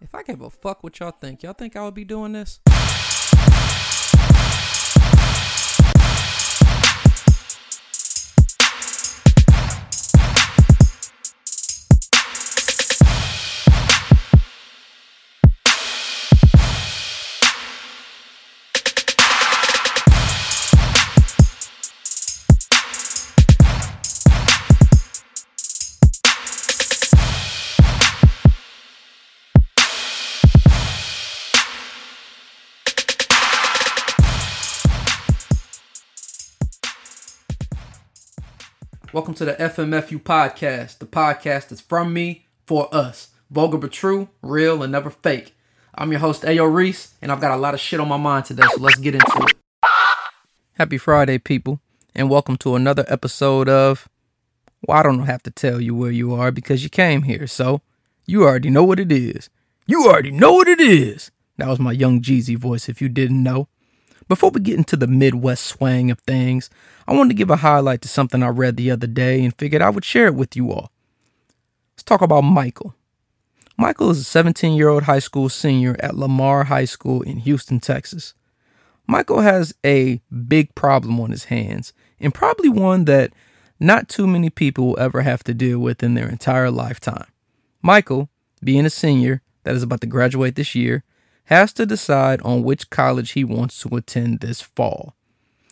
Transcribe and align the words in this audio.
If 0.00 0.14
I 0.14 0.22
gave 0.22 0.42
a 0.42 0.50
fuck 0.50 0.82
what 0.82 1.00
y'all 1.00 1.10
think, 1.10 1.42
y'all 1.42 1.54
think 1.54 1.74
I 1.74 1.82
would 1.82 1.94
be 1.94 2.04
doing 2.04 2.32
this? 2.32 2.60
To 39.36 39.44
the 39.44 39.52
FMFU 39.52 40.18
podcast, 40.22 40.96
the 40.96 41.04
podcast 41.04 41.68
that's 41.68 41.82
from 41.82 42.10
me 42.10 42.46
for 42.64 42.88
us. 42.90 43.28
Vulgar 43.50 43.76
but 43.76 43.92
true, 43.92 44.30
real 44.40 44.82
and 44.82 44.90
never 44.90 45.10
fake. 45.10 45.54
I'm 45.94 46.10
your 46.10 46.20
host, 46.20 46.42
Ayo 46.44 46.72
Reese, 46.72 47.12
and 47.20 47.30
I've 47.30 47.42
got 47.42 47.52
a 47.52 47.60
lot 47.60 47.74
of 47.74 47.80
shit 47.80 48.00
on 48.00 48.08
my 48.08 48.16
mind 48.16 48.46
today, 48.46 48.62
so 48.74 48.80
let's 48.80 48.98
get 48.98 49.14
into 49.14 49.46
it. 49.46 49.52
Happy 50.72 50.96
Friday, 50.96 51.36
people, 51.36 51.80
and 52.14 52.30
welcome 52.30 52.56
to 52.56 52.76
another 52.76 53.04
episode 53.08 53.68
of. 53.68 54.08
Well, 54.88 54.96
I 54.96 55.02
don't 55.02 55.26
have 55.26 55.42
to 55.42 55.50
tell 55.50 55.82
you 55.82 55.94
where 55.94 56.10
you 56.10 56.32
are 56.32 56.50
because 56.50 56.82
you 56.82 56.88
came 56.88 57.24
here, 57.24 57.46
so 57.46 57.82
you 58.24 58.44
already 58.44 58.70
know 58.70 58.84
what 58.84 58.98
it 58.98 59.12
is. 59.12 59.50
You 59.86 60.06
already 60.06 60.30
know 60.30 60.54
what 60.54 60.68
it 60.68 60.80
is. 60.80 61.30
That 61.58 61.68
was 61.68 61.78
my 61.78 61.92
young 61.92 62.22
Jeezy 62.22 62.56
voice 62.56 62.88
if 62.88 63.02
you 63.02 63.10
didn't 63.10 63.42
know. 63.42 63.68
Before 64.28 64.50
we 64.50 64.60
get 64.60 64.76
into 64.76 64.96
the 64.96 65.06
Midwest 65.06 65.64
swang 65.64 66.10
of 66.10 66.18
things, 66.20 66.68
I 67.06 67.14
wanted 67.14 67.28
to 67.28 67.36
give 67.36 67.50
a 67.50 67.56
highlight 67.56 68.02
to 68.02 68.08
something 68.08 68.42
I 68.42 68.48
read 68.48 68.76
the 68.76 68.90
other 68.90 69.06
day 69.06 69.44
and 69.44 69.54
figured 69.56 69.82
I 69.82 69.90
would 69.90 70.04
share 70.04 70.26
it 70.26 70.34
with 70.34 70.56
you 70.56 70.72
all. 70.72 70.90
Let's 71.94 72.02
talk 72.02 72.22
about 72.22 72.42
Michael. 72.42 72.94
Michael 73.78 74.10
is 74.10 74.20
a 74.20 74.24
17 74.24 74.74
year 74.74 74.88
old 74.88 75.04
high 75.04 75.20
school 75.20 75.48
senior 75.48 75.96
at 76.00 76.16
Lamar 76.16 76.64
High 76.64 76.86
School 76.86 77.22
in 77.22 77.38
Houston, 77.38 77.78
Texas. 77.78 78.34
Michael 79.06 79.42
has 79.42 79.72
a 79.84 80.20
big 80.48 80.74
problem 80.74 81.20
on 81.20 81.30
his 81.30 81.44
hands, 81.44 81.92
and 82.18 82.34
probably 82.34 82.68
one 82.68 83.04
that 83.04 83.32
not 83.78 84.08
too 84.08 84.26
many 84.26 84.50
people 84.50 84.88
will 84.88 84.98
ever 84.98 85.20
have 85.20 85.44
to 85.44 85.54
deal 85.54 85.78
with 85.78 86.02
in 86.02 86.14
their 86.14 86.28
entire 86.28 86.70
lifetime. 86.70 87.26
Michael, 87.82 88.28
being 88.64 88.86
a 88.86 88.90
senior 88.90 89.42
that 89.62 89.76
is 89.76 89.82
about 89.84 90.00
to 90.00 90.06
graduate 90.08 90.56
this 90.56 90.74
year, 90.74 91.04
has 91.46 91.72
to 91.74 91.86
decide 91.86 92.40
on 92.42 92.62
which 92.62 92.90
college 92.90 93.32
he 93.32 93.44
wants 93.44 93.80
to 93.80 93.96
attend 93.96 94.40
this 94.40 94.60
fall. 94.60 95.14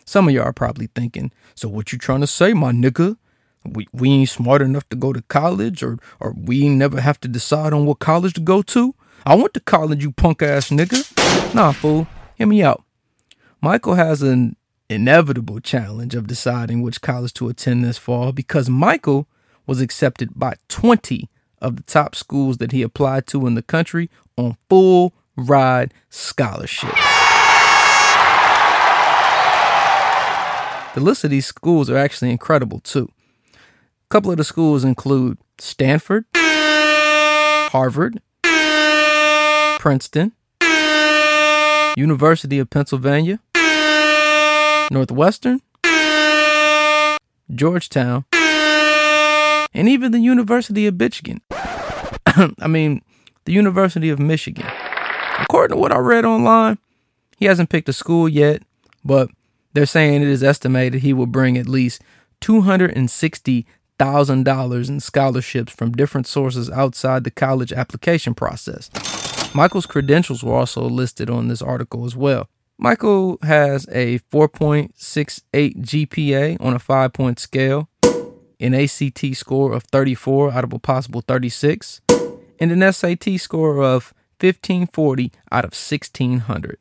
Some 0.05 0.27
of 0.27 0.33
y'all 0.33 0.43
are 0.43 0.53
probably 0.53 0.87
thinking, 0.87 1.31
so 1.53 1.67
what 1.67 1.91
you 1.91 1.97
trying 1.97 2.21
to 2.21 2.27
say, 2.27 2.53
my 2.53 2.71
nigga? 2.71 3.17
We, 3.63 3.87
we 3.91 4.11
ain't 4.11 4.29
smart 4.29 4.61
enough 4.61 4.87
to 4.89 4.95
go 4.95 5.11
to 5.11 5.23
college 5.23 5.81
or, 5.81 5.97
or 6.19 6.35
we 6.37 6.65
ain't 6.65 6.75
never 6.75 7.01
have 7.01 7.19
to 7.21 7.27
decide 7.27 7.73
on 7.73 7.85
what 7.85 7.99
college 7.99 8.33
to 8.33 8.41
go 8.41 8.61
to? 8.61 8.93
I 9.25 9.33
went 9.35 9.53
to 9.55 9.59
college, 9.59 10.03
you 10.03 10.11
punk 10.11 10.43
ass 10.43 10.69
nigga. 10.69 11.53
Nah, 11.55 11.71
fool, 11.71 12.07
hear 12.35 12.47
me 12.47 12.61
out. 12.61 12.83
Michael 13.61 13.95
has 13.95 14.21
an 14.21 14.55
inevitable 14.87 15.59
challenge 15.59 16.13
of 16.13 16.27
deciding 16.27 16.83
which 16.83 17.01
college 17.01 17.33
to 17.33 17.49
attend 17.49 17.83
this 17.83 17.97
fall 17.97 18.31
because 18.31 18.69
Michael 18.69 19.27
was 19.65 19.81
accepted 19.81 20.29
by 20.35 20.53
20 20.69 21.27
of 21.61 21.75
the 21.75 21.83
top 21.83 22.13
schools 22.15 22.57
that 22.57 22.71
he 22.71 22.83
applied 22.83 23.25
to 23.27 23.47
in 23.47 23.55
the 23.55 23.63
country 23.63 24.09
on 24.37 24.57
full 24.69 25.13
ride 25.35 25.93
scholarships. 26.09 26.93
The 30.95 31.01
list 31.01 31.23
of 31.25 31.29
these 31.29 31.45
schools 31.45 31.89
are 31.89 31.97
actually 31.97 32.31
incredible 32.31 32.79
too. 32.79 33.09
A 33.53 34.07
couple 34.09 34.31
of 34.31 34.37
the 34.37 34.45
schools 34.45 34.85
include 34.85 35.37
Stanford, 35.59 36.25
Harvard, 36.33 38.21
Princeton, 39.79 40.31
University 41.97 42.59
of 42.59 42.69
Pennsylvania, 42.69 43.39
Northwestern, 44.89 45.61
Georgetown, 47.53 48.25
and 49.73 49.89
even 49.89 50.11
the 50.11 50.19
University 50.19 50.87
of 50.87 50.95
Michigan. 50.95 51.41
I 51.51 52.67
mean, 52.67 53.01
the 53.43 53.51
University 53.51 54.09
of 54.09 54.19
Michigan. 54.19 54.65
According 55.39 55.75
to 55.75 55.81
what 55.81 55.91
I 55.91 55.97
read 55.97 56.25
online, 56.25 56.77
he 57.37 57.45
hasn't 57.45 57.69
picked 57.69 57.89
a 57.89 57.93
school 57.93 58.29
yet, 58.29 58.63
but 59.03 59.29
they're 59.73 59.85
saying 59.85 60.21
it 60.21 60.27
is 60.27 60.43
estimated 60.43 61.01
he 61.01 61.13
will 61.13 61.25
bring 61.25 61.57
at 61.57 61.67
least 61.67 62.01
$260,000 62.41 64.89
in 64.89 64.99
scholarships 64.99 65.73
from 65.73 65.91
different 65.91 66.27
sources 66.27 66.69
outside 66.69 67.23
the 67.23 67.31
college 67.31 67.73
application 67.73 68.33
process. 68.33 68.89
Michael's 69.53 69.85
credentials 69.85 70.43
were 70.43 70.55
also 70.55 70.81
listed 70.81 71.29
on 71.29 71.47
this 71.47 71.61
article 71.61 72.05
as 72.05 72.15
well. 72.15 72.49
Michael 72.77 73.37
has 73.41 73.87
a 73.91 74.19
4.68 74.31 75.77
GPA 75.77 76.57
on 76.59 76.73
a 76.73 76.79
five 76.79 77.13
point 77.13 77.39
scale, 77.39 77.87
an 78.59 78.73
ACT 78.73 79.33
score 79.33 79.71
of 79.73 79.83
34 79.83 80.51
out 80.51 80.65
of 80.65 80.73
a 80.73 80.79
possible 80.79 81.21
36, 81.21 82.01
and 82.59 82.71
an 82.71 82.91
SAT 82.91 83.39
score 83.39 83.81
of 83.81 84.13
1540 84.39 85.31
out 85.51 85.65
of 85.65 85.71
1600. 85.71 86.77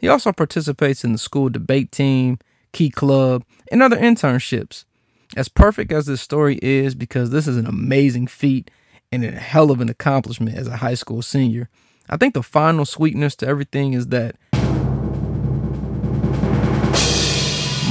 He 0.00 0.08
also 0.08 0.32
participates 0.32 1.04
in 1.04 1.12
the 1.12 1.18
school 1.18 1.48
debate 1.48 1.90
team, 1.90 2.38
Key 2.72 2.90
Club, 2.90 3.44
and 3.70 3.82
other 3.82 3.96
internships. 3.96 4.84
As 5.36 5.48
perfect 5.48 5.92
as 5.92 6.06
this 6.06 6.22
story 6.22 6.58
is, 6.62 6.94
because 6.94 7.30
this 7.30 7.46
is 7.46 7.56
an 7.56 7.66
amazing 7.66 8.26
feat 8.26 8.70
and 9.12 9.24
a 9.24 9.32
hell 9.32 9.70
of 9.70 9.80
an 9.80 9.88
accomplishment 9.88 10.56
as 10.56 10.66
a 10.66 10.78
high 10.78 10.94
school 10.94 11.22
senior, 11.22 11.68
I 12.08 12.16
think 12.16 12.34
the 12.34 12.42
final 12.42 12.84
sweetness 12.84 13.36
to 13.36 13.46
everything 13.46 13.92
is 13.92 14.08
that 14.08 14.36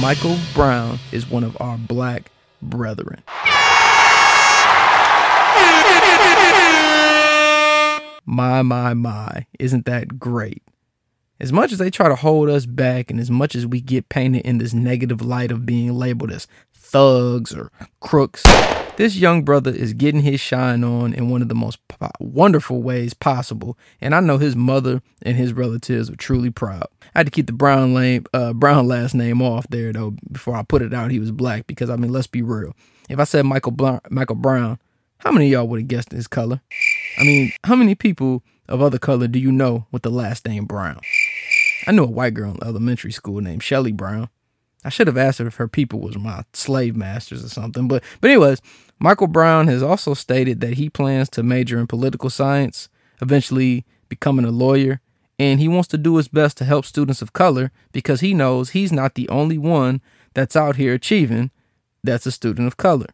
Michael 0.00 0.38
Brown 0.54 0.98
is 1.12 1.28
one 1.28 1.44
of 1.44 1.56
our 1.60 1.76
black 1.76 2.30
brethren. 2.62 3.22
My, 8.30 8.60
my, 8.60 8.92
my, 8.92 9.46
isn't 9.58 9.86
that 9.86 10.18
great? 10.18 10.62
As 11.40 11.50
much 11.50 11.72
as 11.72 11.78
they 11.78 11.88
try 11.88 12.10
to 12.10 12.14
hold 12.14 12.50
us 12.50 12.66
back, 12.66 13.10
and 13.10 13.18
as 13.18 13.30
much 13.30 13.54
as 13.54 13.66
we 13.66 13.80
get 13.80 14.10
painted 14.10 14.44
in 14.44 14.58
this 14.58 14.74
negative 14.74 15.22
light 15.22 15.50
of 15.50 15.64
being 15.64 15.94
labeled 15.94 16.30
as 16.30 16.46
thugs 16.74 17.54
or 17.54 17.72
crooks, 18.00 18.44
this 18.96 19.16
young 19.16 19.44
brother 19.44 19.70
is 19.70 19.94
getting 19.94 20.20
his 20.20 20.40
shine 20.40 20.84
on 20.84 21.14
in 21.14 21.30
one 21.30 21.40
of 21.40 21.48
the 21.48 21.54
most 21.54 21.78
po- 21.88 22.10
wonderful 22.20 22.82
ways 22.82 23.14
possible. 23.14 23.78
And 23.98 24.14
I 24.14 24.20
know 24.20 24.36
his 24.36 24.54
mother 24.54 25.00
and 25.22 25.38
his 25.38 25.54
relatives 25.54 26.10
are 26.10 26.16
truly 26.16 26.50
proud. 26.50 26.88
I 27.14 27.20
had 27.20 27.26
to 27.26 27.32
keep 27.32 27.46
the 27.46 27.54
Brown 27.54 27.94
name, 27.94 28.26
uh, 28.34 28.52
Brown 28.52 28.86
last 28.86 29.14
name 29.14 29.40
off 29.40 29.66
there 29.70 29.90
though 29.90 30.16
before 30.30 30.54
I 30.54 30.64
put 30.64 30.82
it 30.82 30.92
out. 30.92 31.10
He 31.10 31.18
was 31.18 31.30
black 31.30 31.66
because 31.66 31.88
I 31.88 31.96
mean, 31.96 32.12
let's 32.12 32.26
be 32.26 32.42
real. 32.42 32.76
If 33.08 33.18
I 33.20 33.24
said 33.24 33.46
Michael 33.46 33.72
Bl- 33.72 34.04
Michael 34.10 34.36
Brown, 34.36 34.78
how 35.16 35.32
many 35.32 35.46
of 35.46 35.52
y'all 35.52 35.68
would 35.68 35.80
have 35.80 35.88
guessed 35.88 36.12
his 36.12 36.26
color? 36.26 36.60
I 37.18 37.24
mean, 37.24 37.52
how 37.64 37.74
many 37.74 37.94
people 37.96 38.44
of 38.68 38.80
other 38.80 38.98
color 38.98 39.26
do 39.26 39.38
you 39.38 39.50
know 39.50 39.86
with 39.90 40.02
the 40.02 40.10
last 40.10 40.46
name 40.46 40.66
Brown? 40.66 41.00
I 41.86 41.92
knew 41.92 42.04
a 42.04 42.10
white 42.10 42.34
girl 42.34 42.52
in 42.52 42.62
elementary 42.62 43.10
school 43.10 43.40
named 43.40 43.62
Shelly 43.62 43.92
Brown. 43.92 44.28
I 44.84 44.90
should 44.90 45.08
have 45.08 45.18
asked 45.18 45.38
her 45.40 45.46
if 45.48 45.56
her 45.56 45.66
people 45.66 45.98
was 45.98 46.16
my 46.16 46.44
slave 46.52 46.94
masters 46.94 47.44
or 47.44 47.48
something. 47.48 47.88
But 47.88 48.04
but 48.20 48.30
anyways, 48.30 48.60
Michael 49.00 49.26
Brown 49.26 49.66
has 49.66 49.82
also 49.82 50.14
stated 50.14 50.60
that 50.60 50.74
he 50.74 50.88
plans 50.88 51.28
to 51.30 51.42
major 51.42 51.78
in 51.78 51.88
political 51.88 52.30
science, 52.30 52.88
eventually 53.20 53.84
becoming 54.08 54.44
a 54.44 54.52
lawyer, 54.52 55.00
and 55.40 55.58
he 55.58 55.66
wants 55.66 55.88
to 55.88 55.98
do 55.98 56.16
his 56.16 56.28
best 56.28 56.56
to 56.58 56.64
help 56.64 56.84
students 56.84 57.20
of 57.20 57.32
color 57.32 57.72
because 57.90 58.20
he 58.20 58.32
knows 58.32 58.70
he's 58.70 58.92
not 58.92 59.16
the 59.16 59.28
only 59.28 59.58
one 59.58 60.00
that's 60.34 60.56
out 60.56 60.76
here 60.76 60.94
achieving 60.94 61.50
that's 62.04 62.26
a 62.26 62.32
student 62.32 62.68
of 62.68 62.76
color. 62.76 63.06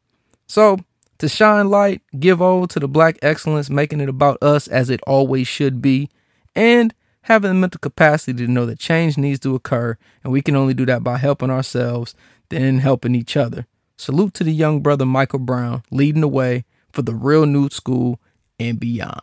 So, 0.47 0.79
to 1.25 1.29
shine 1.29 1.69
light, 1.69 2.03
give 2.21 2.43
ode 2.43 2.71
to 2.71 2.81
the 2.81 2.87
black 2.87 3.19
excellence, 3.23 3.71
making 3.71 4.01
it 4.01 4.09
about 4.09 4.43
us 4.43 4.69
as 4.69 4.91
it 4.91 5.01
always 5.07 5.49
should 5.49 5.81
be, 5.81 6.11
and 6.55 6.95
having 7.23 7.49
the 7.49 7.55
mental 7.55 7.79
capacity 7.79 8.45
to 8.45 8.51
know 8.51 8.67
that 8.67 8.79
change 8.79 9.17
needs 9.17 9.41
to 9.41 9.55
occur, 9.55 9.97
and 10.23 10.33
we 10.33 10.43
can 10.43 10.55
only 10.55 10.75
do 10.75 10.85
that 10.85 11.03
by 11.03 11.17
helping 11.17 11.51
ourselves, 11.51 12.15
then 12.51 12.79
helping 12.79 13.15
each 13.15 13.37
other. 13.37 13.67
Salute 13.97 14.35
to 14.35 14.45
the 14.45 14.53
young 14.53 14.81
brother 14.81 15.07
Michael 15.07 15.39
Brown, 15.39 15.83
leading 15.91 16.21
the 16.21 16.29
way 16.29 16.65
for 16.93 17.01
the 17.01 17.15
real 17.15 17.47
new 17.47 17.71
school 17.71 18.21
and 18.61 18.79
beyond. 18.79 19.21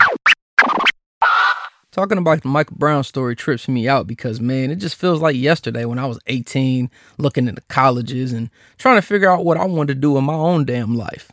Talking 1.92 2.18
about 2.18 2.42
the 2.42 2.48
Michael 2.48 2.78
Brown 2.78 3.04
story 3.04 3.36
trips 3.36 3.68
me 3.68 3.88
out 3.88 4.08
because, 4.08 4.40
man, 4.40 4.72
it 4.72 4.78
just 4.78 4.96
feels 4.96 5.22
like 5.22 5.36
yesterday 5.36 5.86
when 5.86 6.00
I 6.00 6.08
was 6.08 6.20
18, 6.26 6.90
looking 7.20 7.48
into 7.48 7.62
colleges 7.68 8.34
and 8.34 8.50
trying 8.78 8.98
to 8.98 9.02
figure 9.02 9.30
out 9.30 9.46
what 9.46 9.58
I 9.58 9.66
wanted 9.66 9.96
to 9.96 10.00
do 10.00 10.18
in 10.18 10.24
my 10.24 10.34
own 10.34 10.66
damn 10.66 10.96
life. 10.96 11.32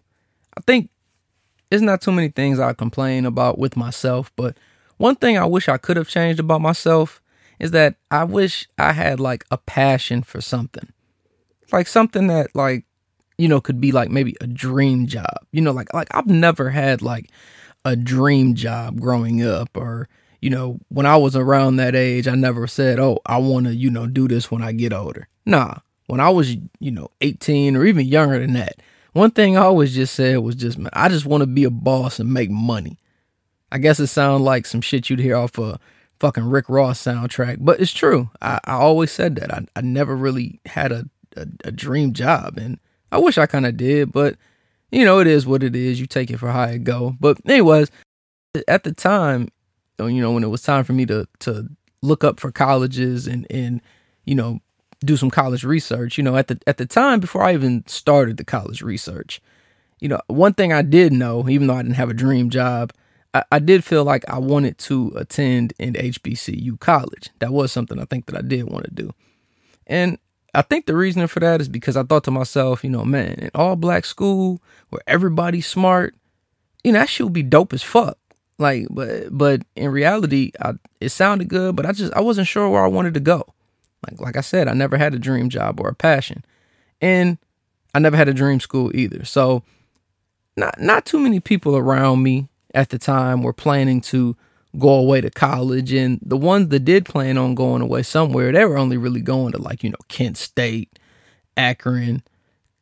I 0.59 0.61
think 0.67 0.91
it's 1.71 1.83
not 1.83 2.01
too 2.01 2.11
many 2.11 2.29
things 2.29 2.59
I 2.59 2.73
complain 2.73 3.25
about 3.25 3.59
with 3.59 3.77
myself, 3.77 4.33
but 4.35 4.57
one 4.97 5.15
thing 5.15 5.39
I 5.39 5.47
wish 5.47 5.69
I 5.69 5.79
could 5.79 5.97
have 5.97 6.09
changed 6.09 6.41
about 6.41 6.61
myself 6.61 7.23
is 7.61 7.71
that 7.71 7.95
I 8.11 8.25
wish 8.25 8.69
I 8.77 8.93
had 8.93 9.21
like 9.21 9.45
a 9.53 9.57
passion 9.57 10.25
for 10.25 10.41
something. 10.41 10.93
Like 11.71 11.87
something 11.87 12.27
that 12.27 12.57
like 12.57 12.85
you 13.37 13.47
know 13.47 13.61
could 13.61 13.81
be 13.81 13.93
like 13.93 14.11
maybe 14.11 14.35
a 14.41 14.49
dream 14.49 15.07
job. 15.07 15.47
You 15.53 15.61
know 15.61 15.71
like 15.71 15.95
like 15.95 16.09
I've 16.11 16.27
never 16.27 16.71
had 16.71 17.03
like 17.03 17.31
a 17.85 17.95
dream 17.95 18.55
job 18.55 19.01
growing 19.01 19.47
up 19.47 19.77
or 19.77 20.09
you 20.41 20.51
know 20.51 20.81
when 20.89 21.07
I 21.07 21.17
was 21.17 21.37
around 21.37 21.77
that 21.77 21.95
age 21.95 22.27
I 22.27 22.35
never 22.35 22.67
said, 22.67 22.99
"Oh, 22.99 23.21
I 23.27 23.39
want 23.39 23.67
to, 23.67 23.75
you 23.77 23.91
know, 23.91 24.07
do 24.09 24.27
this 24.27 24.51
when 24.51 24.63
I 24.63 24.73
get 24.73 24.93
older." 24.93 25.29
Nah. 25.47 25.77
When 26.07 26.21
I 26.21 26.31
was, 26.31 26.57
you 26.81 26.91
know, 26.91 27.11
18 27.21 27.77
or 27.77 27.85
even 27.85 28.07
younger 28.07 28.39
than 28.39 28.55
that, 28.55 28.81
one 29.19 29.33
thing 29.33 29.57
I 29.57 29.63
always 29.63 29.95
just 29.95 30.15
said 30.15 30.39
was 30.39 30.55
just, 30.55 30.79
man, 30.79 30.91
I 30.93 31.09
just 31.09 31.27
want 31.27 31.43
to 31.43 31.47
be 31.47 31.65
a 31.65 31.71
boss 31.71 32.21
and 32.21 32.33
make 32.33 32.51
money. 32.51 32.99
I 33.73 33.79
guess 33.79 34.01
it 34.01 34.07
sounds 34.07 34.43
like 34.43 34.65
some 34.65 34.81
shit 34.81 35.11
you'd 35.11 35.19
hear 35.19 35.37
off 35.37 35.59
a 35.59 35.79
fucking 36.21 36.49
Rick 36.49 36.69
Ross 36.69 37.03
soundtrack, 37.03 37.59
but 37.61 37.81
it's 37.81 37.93
true. 37.93 38.31
I, 38.41 38.61
I 38.65 38.75
always 38.75 39.11
said 39.11 39.37
that. 39.37 39.53
I, 39.53 39.67
I 39.77 39.81
never 39.81 40.17
really 40.17 40.61
had 40.67 40.93
a, 40.93 41.05
a, 41.37 41.47
a 41.65 41.73
dream 41.73 42.13
job, 42.13 42.57
and 42.57 42.79
I 43.13 43.19
wish 43.19 43.39
I 43.39 43.47
kind 43.47 43.67
of 43.67 43.77
did, 43.77 44.13
but 44.13 44.37
you 44.91 45.05
know, 45.05 45.19
it 45.19 45.27
is 45.27 45.47
what 45.47 45.63
it 45.63 45.77
is. 45.77 46.01
You 46.01 46.07
take 46.07 46.31
it 46.31 46.39
for 46.39 46.51
how 46.51 46.65
it 46.65 46.85
go. 46.85 47.15
But 47.21 47.39
anyways, 47.47 47.91
at 48.67 48.85
the 48.85 48.93
time, 48.93 49.49
you 49.99 50.23
know, 50.23 50.33
when 50.33 50.45
it 50.45 50.49
was 50.49 50.63
time 50.63 50.85
for 50.85 50.93
me 50.93 51.05
to 51.07 51.27
to 51.41 51.69
look 52.03 52.25
up 52.25 52.41
for 52.41 52.53
colleges 52.53 53.27
and 53.27 53.47
and 53.51 53.83
you 54.25 54.35
know 54.35 54.61
do 55.01 55.17
some 55.17 55.31
college 55.31 55.65
research, 55.65 56.19
you 56.19 56.25
know, 56.25 56.37
at 56.37 56.49
the 56.49 56.59
at 56.67 56.79
the 56.79 56.87
time 56.87 57.21
before 57.21 57.43
I 57.43 57.55
even 57.55 57.85
started 57.87 58.37
the 58.37 58.45
college 58.45 58.83
research, 58.83 59.41
you 60.01 60.09
know, 60.09 60.21
one 60.27 60.55
thing 60.55 60.73
I 60.73 60.83
did 60.83 61.13
know, 61.13 61.49
even 61.49 61.67
though 61.67 61.75
I 61.75 61.83
didn't 61.83 61.97
have 61.97 62.11
a 62.11 62.15
dream 62.15 62.51
job, 62.51 62.93
I, 63.35 63.45
I 63.53 63.59
did 63.59 63.85
feel 63.85 64.05
like 64.05 64.29
I 64.29 64.39
wanted 64.39 64.79
to 64.79 65.13
attend 65.17 65.73
an 65.79 65.95
HBCU 65.95 66.81
college. 66.81 67.31
That 67.39 67.53
was 67.53 67.73
something 67.73 67.99
I 67.99 68.05
think 68.05 68.27
that 68.27 68.37
I 68.37 68.43
did 68.43 68.65
want 68.65 68.85
to 68.85 68.91
do. 68.91 69.11
And 69.87 70.19
I 70.55 70.63
think 70.63 70.87
the 70.87 70.97
reason 70.97 71.27
for 71.27 71.41
that 71.41 71.61
is 71.61 71.69
because 71.69 71.97
I 71.97 72.03
thought 72.03 72.25
to 72.25 72.31
myself, 72.31 72.83
you 72.83 72.91
know, 72.91 73.05
man, 73.05 73.39
an 73.39 73.51
all 73.55 73.77
black 73.77 74.05
school 74.05 74.63
where 74.91 75.03
everybody's 75.07 75.67
smart, 75.67 76.15
you 76.83 76.93
know, 76.93 76.99
that 77.01 77.09
shit 77.09 77.27
would 77.27 77.33
be 77.33 77.43
dope 77.43 77.73
as 77.73 77.83
fuck. 77.83 78.19
Like, 78.59 78.87
but 78.91 79.29
but 79.31 79.63
in 79.77 79.91
reality, 79.91 80.51
I, 80.61 80.73
it 81.01 81.11
sounded 81.11 81.49
good, 81.49 81.77
but 81.77 81.87
I 81.87 81.93
just 81.93 82.13
I 82.15 82.21
wasn't 82.21 82.49
sure 82.49 82.69
where 82.69 82.85
I 82.85 82.89
wanted 82.89 83.15
to 83.15 83.21
go. 83.21 83.45
Like 84.07 84.21
like 84.21 84.37
I 84.37 84.43
said, 84.43 84.69
I 84.69 84.75
never 84.75 84.97
had 84.97 85.15
a 85.15 85.19
dream 85.19 85.49
job 85.49 85.81
or 85.81 85.89
a 85.89 85.95
passion, 85.95 86.45
and 87.01 87.39
I 87.95 87.99
never 87.99 88.17
had 88.17 88.29
a 88.29 88.35
dream 88.35 88.61
school 88.61 88.95
either. 88.95 89.25
So, 89.25 89.63
not 90.57 90.81
not 90.81 91.05
too 91.05 91.19
many 91.19 91.41
people 91.41 91.77
around 91.77 92.23
me 92.23 92.49
at 92.75 92.91
the 92.91 92.99
time 92.99 93.43
were 93.43 93.53
planning 93.53 94.01
to 94.03 94.37
go 94.79 94.95
away 94.95 95.21
to 95.21 95.31
college. 95.31 95.93
And 95.93 96.19
the 96.23 96.37
ones 96.37 96.69
that 96.69 96.81
did 96.81 97.05
plan 97.05 97.39
on 97.39 97.55
going 97.55 97.83
away 97.83 98.03
somewhere, 98.03 98.53
they 98.53 98.65
were 98.65 98.79
only 98.79 98.97
really 98.97 99.21
going 99.21 99.53
to 99.53 99.59
like, 99.61 99.83
you 99.83 99.91
know, 99.91 99.97
Kent 100.09 100.37
State, 100.37 100.99
Akron, 101.57 102.23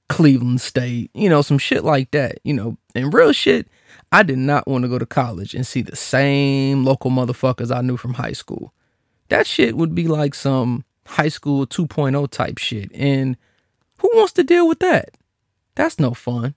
Cleveland 0.08 0.60
State, 0.60 1.10
you 1.14 1.28
know, 1.28 1.42
some 1.42 1.58
shit 1.58 1.84
like 1.84 2.10
that, 2.12 2.38
you 2.44 2.54
know, 2.54 2.76
and 2.94 3.12
real 3.12 3.32
shit. 3.32 3.68
I 4.12 4.22
did 4.22 4.38
not 4.38 4.68
want 4.68 4.82
to 4.82 4.88
go 4.88 4.98
to 4.98 5.06
college 5.06 5.54
and 5.54 5.66
see 5.66 5.82
the 5.82 5.96
same 5.96 6.84
local 6.84 7.10
motherfuckers 7.10 7.74
I 7.74 7.80
knew 7.80 7.96
from 7.96 8.14
high 8.14 8.32
school. 8.32 8.72
That 9.28 9.46
shit 9.46 9.76
would 9.76 9.94
be 9.94 10.06
like 10.06 10.34
some 10.34 10.84
high 11.06 11.28
school 11.28 11.66
2.0 11.66 12.30
type 12.30 12.58
shit. 12.58 12.90
And 12.94 13.36
who 13.98 14.10
wants 14.14 14.32
to 14.34 14.44
deal 14.44 14.68
with 14.68 14.80
that? 14.80 15.10
That's 15.74 15.98
no 15.98 16.12
fun. 16.12 16.54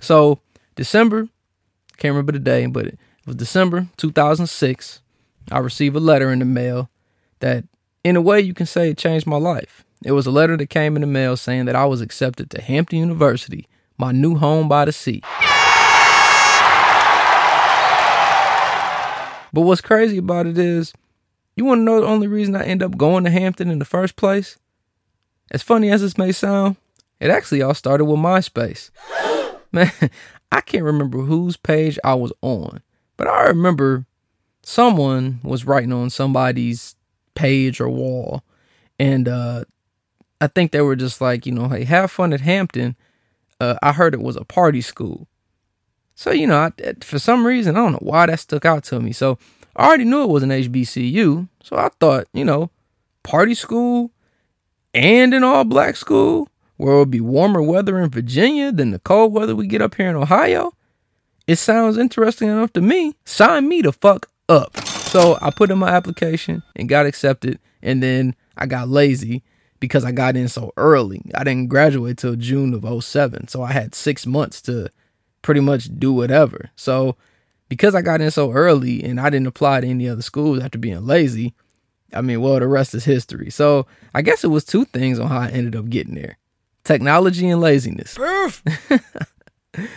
So, 0.00 0.40
December 0.76 1.28
can't 2.00 2.12
remember 2.12 2.32
the 2.32 2.38
day, 2.38 2.64
but 2.66 2.86
it 2.86 2.98
was 3.26 3.36
December 3.36 3.86
2006. 3.98 5.02
I 5.52 5.58
received 5.58 5.94
a 5.94 6.00
letter 6.00 6.32
in 6.32 6.38
the 6.38 6.44
mail 6.46 6.88
that, 7.40 7.64
in 8.02 8.16
a 8.16 8.20
way, 8.22 8.40
you 8.40 8.54
can 8.54 8.66
say 8.66 8.90
it 8.90 8.98
changed 8.98 9.26
my 9.26 9.36
life. 9.36 9.84
It 10.02 10.12
was 10.12 10.26
a 10.26 10.30
letter 10.30 10.56
that 10.56 10.70
came 10.70 10.96
in 10.96 11.02
the 11.02 11.06
mail 11.06 11.36
saying 11.36 11.66
that 11.66 11.76
I 11.76 11.84
was 11.84 12.00
accepted 12.00 12.50
to 12.50 12.62
Hampton 12.62 12.98
University, 12.98 13.68
my 13.98 14.12
new 14.12 14.36
home 14.36 14.66
by 14.66 14.86
the 14.86 14.92
sea. 14.92 15.22
But 19.52 19.62
what's 19.62 19.82
crazy 19.82 20.16
about 20.16 20.46
it 20.46 20.56
is, 20.56 20.94
you 21.56 21.64
want 21.64 21.80
to 21.80 21.84
know 21.84 22.00
the 22.00 22.06
only 22.06 22.26
reason 22.26 22.56
I 22.56 22.64
end 22.64 22.82
up 22.82 22.96
going 22.96 23.24
to 23.24 23.30
Hampton 23.30 23.70
in 23.70 23.78
the 23.78 23.84
first 23.84 24.16
place? 24.16 24.56
As 25.50 25.62
funny 25.62 25.90
as 25.90 26.00
this 26.00 26.16
may 26.16 26.32
sound, 26.32 26.76
it 27.18 27.30
actually 27.30 27.62
all 27.62 27.74
started 27.74 28.04
with 28.04 28.18
MySpace. 28.18 28.90
Man, 29.72 29.92
I 30.52 30.60
can't 30.60 30.84
remember 30.84 31.18
whose 31.18 31.56
page 31.56 31.98
I 32.02 32.14
was 32.14 32.32
on, 32.42 32.82
but 33.16 33.28
I 33.28 33.44
remember 33.44 34.06
someone 34.62 35.40
was 35.42 35.64
writing 35.64 35.92
on 35.92 36.10
somebody's 36.10 36.94
page 37.34 37.80
or 37.80 37.88
wall, 37.88 38.42
and 38.98 39.28
uh, 39.28 39.64
I 40.40 40.46
think 40.46 40.72
they 40.72 40.80
were 40.80 40.96
just 40.96 41.20
like, 41.20 41.46
you 41.46 41.52
know, 41.52 41.68
hey, 41.68 41.84
have 41.84 42.10
fun 42.10 42.32
at 42.32 42.40
Hampton. 42.40 42.96
Uh, 43.60 43.76
I 43.82 43.92
heard 43.92 44.14
it 44.14 44.22
was 44.22 44.36
a 44.36 44.44
party 44.44 44.80
school. 44.80 45.28
So, 46.14 46.30
you 46.30 46.46
know, 46.46 46.58
I, 46.58 46.92
for 47.02 47.18
some 47.18 47.46
reason, 47.46 47.76
I 47.76 47.80
don't 47.80 47.92
know 47.92 47.98
why 48.02 48.26
that 48.26 48.40
stuck 48.40 48.64
out 48.64 48.84
to 48.84 49.00
me. 49.00 49.12
So, 49.12 49.38
I 49.76 49.86
already 49.86 50.04
knew 50.04 50.24
it 50.24 50.30
was 50.30 50.42
an 50.42 50.50
HBCU. 50.50 51.48
So, 51.62 51.76
I 51.76 51.88
thought, 52.00 52.26
you 52.32 52.44
know, 52.44 52.70
party 53.22 53.54
school 53.54 54.10
and 54.94 55.32
an 55.34 55.44
all 55.44 55.64
black 55.64 55.96
school 55.96 56.48
where 56.76 56.92
it'll 56.94 57.06
be 57.06 57.20
warmer 57.20 57.62
weather 57.62 57.98
in 57.98 58.08
Virginia 58.10 58.72
than 58.72 58.90
the 58.90 58.98
cold 58.98 59.32
weather 59.32 59.54
we 59.54 59.66
get 59.66 59.82
up 59.82 59.94
here 59.94 60.08
in 60.08 60.16
Ohio. 60.16 60.72
It 61.46 61.56
sounds 61.56 61.98
interesting 61.98 62.48
enough 62.48 62.72
to 62.74 62.80
me. 62.80 63.14
Sign 63.24 63.68
me 63.68 63.82
the 63.82 63.92
fuck 63.92 64.30
up. 64.48 64.76
So 64.78 65.36
I 65.42 65.50
put 65.50 65.70
in 65.70 65.78
my 65.78 65.88
application 65.88 66.62
and 66.76 66.88
got 66.88 67.06
accepted. 67.06 67.58
And 67.82 68.02
then 68.02 68.34
I 68.56 68.66
got 68.66 68.88
lazy 68.88 69.42
because 69.78 70.04
I 70.04 70.12
got 70.12 70.36
in 70.36 70.48
so 70.48 70.72
early. 70.76 71.22
I 71.34 71.44
didn't 71.44 71.68
graduate 71.68 72.18
till 72.18 72.36
June 72.36 72.72
of 72.72 73.04
07. 73.04 73.48
So 73.48 73.62
I 73.62 73.72
had 73.72 73.94
six 73.94 74.26
months 74.26 74.62
to 74.62 74.90
pretty 75.42 75.60
much 75.60 75.88
do 75.98 76.12
whatever. 76.12 76.70
So 76.76 77.16
because 77.70 77.94
I 77.94 78.02
got 78.02 78.20
in 78.20 78.30
so 78.30 78.52
early 78.52 79.02
and 79.02 79.18
I 79.18 79.30
didn't 79.30 79.46
apply 79.46 79.80
to 79.80 79.86
any 79.86 80.06
other 80.06 80.20
schools 80.20 80.60
after 80.62 80.76
being 80.76 81.06
lazy, 81.06 81.54
I 82.12 82.20
mean, 82.20 82.42
well, 82.42 82.60
the 82.60 82.66
rest 82.68 82.94
is 82.94 83.06
history. 83.06 83.48
So 83.48 83.86
I 84.12 84.20
guess 84.20 84.44
it 84.44 84.48
was 84.48 84.64
two 84.66 84.84
things 84.84 85.18
on 85.18 85.28
how 85.28 85.38
I 85.38 85.48
ended 85.48 85.74
up 85.74 85.88
getting 85.88 86.14
there 86.14 86.36
technology 86.84 87.48
and 87.48 87.62
laziness. 87.62 88.18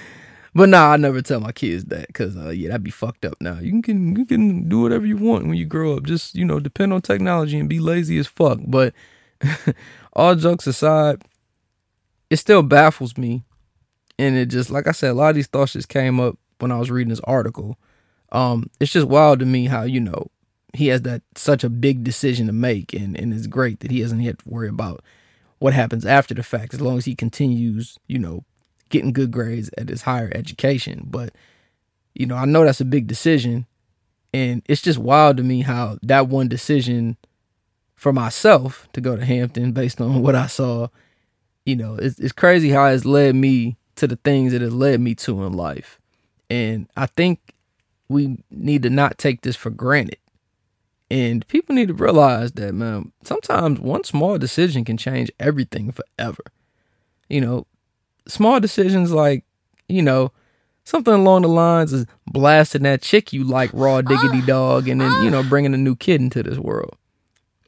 But 0.55 0.69
nah, 0.69 0.91
I 0.91 0.97
never 0.97 1.21
tell 1.21 1.39
my 1.39 1.51
kids 1.51 1.85
that 1.85 2.07
because 2.07 2.37
uh, 2.37 2.49
yeah, 2.49 2.69
that'd 2.69 2.83
be 2.83 2.91
fucked 2.91 3.25
up. 3.25 3.35
Now 3.41 3.59
you 3.59 3.81
can 3.81 4.15
you 4.15 4.25
can 4.25 4.69
do 4.69 4.81
whatever 4.81 5.05
you 5.05 5.17
want 5.17 5.47
when 5.47 5.55
you 5.55 5.65
grow 5.65 5.97
up. 5.97 6.03
Just 6.03 6.35
you 6.35 6.45
know, 6.45 6.59
depend 6.59 6.94
on 6.94 7.01
technology 7.01 7.57
and 7.57 7.68
be 7.68 7.80
lazy 7.80 8.19
as 8.19 8.27
fuck. 8.27 8.59
But 8.68 8.94
all 10.13 10.35
jokes 10.35 10.68
aside, 10.68 11.23
it 12.30 12.37
still 12.37 12.61
baffles 12.61 13.18
me, 13.18 13.44
and 14.19 14.35
it 14.35 14.45
just 14.47 14.69
like 14.69 14.85
I 14.85 14.92
said, 14.92 15.11
a 15.11 15.15
lot 15.15 15.30
of 15.30 15.35
these 15.35 15.47
thoughts 15.47 15.73
just 15.73 15.89
came 15.89 16.19
up 16.19 16.37
when 16.63 16.71
I 16.71 16.79
was 16.79 16.89
reading 16.89 17.09
this 17.09 17.19
article. 17.25 17.77
Um, 18.31 18.71
it's 18.79 18.91
just 18.91 19.07
wild 19.07 19.39
to 19.39 19.45
me 19.45 19.67
how 19.67 19.83
you 19.83 19.99
know 19.99 20.31
he 20.73 20.87
has 20.87 21.03
that 21.03 21.21
such 21.35 21.63
a 21.63 21.69
big 21.69 22.03
decision 22.03 22.47
to 22.47 22.53
make, 22.53 22.93
and 22.93 23.19
and 23.19 23.31
it's 23.31 23.45
great 23.45 23.81
that 23.81 23.91
he 23.91 24.01
doesn't 24.01 24.21
have 24.21 24.37
to 24.39 24.49
worry 24.49 24.69
about 24.69 25.03
what 25.63 25.73
happens 25.73 26.05
after 26.05 26.33
the 26.33 26.43
fact 26.43 26.73
as 26.73 26.81
long 26.81 26.97
as 26.97 27.05
he 27.05 27.15
continues, 27.15 27.97
you 28.05 28.19
know, 28.19 28.43
getting 28.89 29.13
good 29.13 29.31
grades 29.31 29.69
at 29.77 29.87
his 29.87 30.01
higher 30.01 30.29
education. 30.35 31.03
But, 31.05 31.33
you 32.13 32.25
know, 32.25 32.35
I 32.35 32.43
know 32.43 32.65
that's 32.65 32.81
a 32.81 32.85
big 32.85 33.07
decision. 33.07 33.65
And 34.33 34.61
it's 34.67 34.81
just 34.81 34.99
wild 34.99 35.37
to 35.37 35.43
me 35.43 35.61
how 35.61 35.99
that 36.03 36.27
one 36.27 36.49
decision 36.49 37.15
for 37.95 38.11
myself 38.11 38.89
to 38.91 38.99
go 38.99 39.15
to 39.15 39.23
Hampton 39.23 39.71
based 39.71 40.01
on 40.01 40.21
what 40.21 40.35
I 40.35 40.47
saw, 40.47 40.89
you 41.65 41.77
know, 41.77 41.95
it's, 41.95 42.19
it's 42.19 42.33
crazy 42.33 42.71
how 42.71 42.87
it's 42.87 43.05
led 43.05 43.33
me 43.33 43.77
to 43.95 44.05
the 44.05 44.17
things 44.17 44.51
that 44.51 44.61
it 44.61 44.71
led 44.71 44.99
me 44.99 45.15
to 45.15 45.45
in 45.45 45.53
life. 45.53 46.01
And 46.50 46.88
I 46.95 47.06
think 47.07 47.40
we 48.09 48.38
need 48.52 48.83
to 48.83 48.90
not 48.90 49.18
take 49.18 49.42
this 49.42 49.56
for 49.56 49.69
granted. 49.69 50.18
And 51.09 51.47
people 51.47 51.76
need 51.76 51.90
to 51.90 51.94
realize 51.94 52.54
that, 52.54 52.73
man, 52.73 53.12
sometimes 53.23 53.80
one 53.80 54.04
small 54.04 54.38
decision 54.38 54.83
can 54.83 54.97
change 54.97 55.31
everything 55.40 55.92
forever. 55.92 56.44
You 57.30 57.42
know, 57.42 57.68
small 58.28 58.59
decisions 58.59 59.12
like, 59.12 59.44
you 59.88 60.02
know, 60.02 60.31
something 60.85 61.14
along 61.14 61.44
the 61.44 61.50
lines 61.50 61.94
of 61.94 62.07
blasting 62.28 62.83
that 62.83 63.02
chick 63.02 63.31
you 63.31 63.44
like 63.44 63.69
raw 63.73 63.97
ah, 63.97 64.02
diggity 64.02 64.42
dog 64.42 64.88
and 64.88 65.02
then, 65.02 65.23
you 65.23 65.30
know, 65.30 65.40
ah. 65.40 65.50
bringing 65.50 65.73
a 65.73 65.78
new 65.78 65.95
kid 65.95 66.21
into 66.21 66.44
this 66.44 66.57
world. 66.57 66.95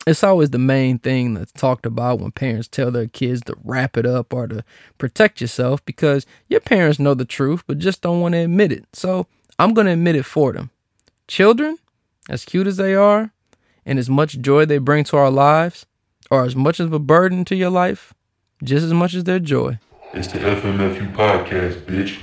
It's 0.08 0.24
always 0.24 0.52
the 0.52 0.60
main 0.60 1.00
thing 1.00 1.34
that's 1.34 1.52
talked 1.52 1.86
about 1.86 2.20
when 2.20 2.32
parents 2.32 2.68
tell 2.68 2.92
their 2.92 3.08
kids 3.08 3.42
to 3.46 3.56
wrap 3.64 3.98
it 3.98 4.06
up 4.06 4.34
or 4.34 4.46
to 4.48 4.64
protect 5.00 5.42
yourself 5.42 5.84
because 5.84 6.28
your 6.48 6.60
parents 6.60 7.00
know 7.00 7.16
the 7.16 7.26
truth 7.26 7.64
but 7.66 7.80
just 7.80 8.04
don't 8.04 8.22
want 8.22 8.34
to 8.34 8.40
admit 8.40 8.72
it. 8.72 8.86
So 8.94 9.26
I'm 9.58 9.74
going 9.74 9.88
to 9.88 9.94
admit 9.94 10.16
it 10.16 10.24
for 10.24 10.54
them. 10.54 10.70
Children, 11.28 11.80
as 12.30 12.46
cute 12.46 12.68
as 12.68 12.78
they 12.78 12.94
are, 12.94 13.32
and 13.84 13.98
as 13.98 14.08
much 14.08 14.40
joy 14.42 14.66
they 14.66 14.78
bring 14.78 15.04
to 15.06 15.18
our 15.18 15.32
lives 15.32 15.88
are 16.30 16.46
as 16.46 16.56
much 16.56 16.80
of 16.80 16.94
a 16.94 17.00
burden 17.00 17.44
to 17.46 17.56
your 17.56 17.72
life, 17.72 18.14
just 18.64 18.84
as 18.84 18.94
much 18.94 19.16
as 19.16 19.24
their 19.24 19.40
joy. 19.40 19.80
It's 20.14 20.28
the 20.28 20.40
FMFU 20.40 21.16
podcast, 21.16 21.82
bitch. 21.86 22.20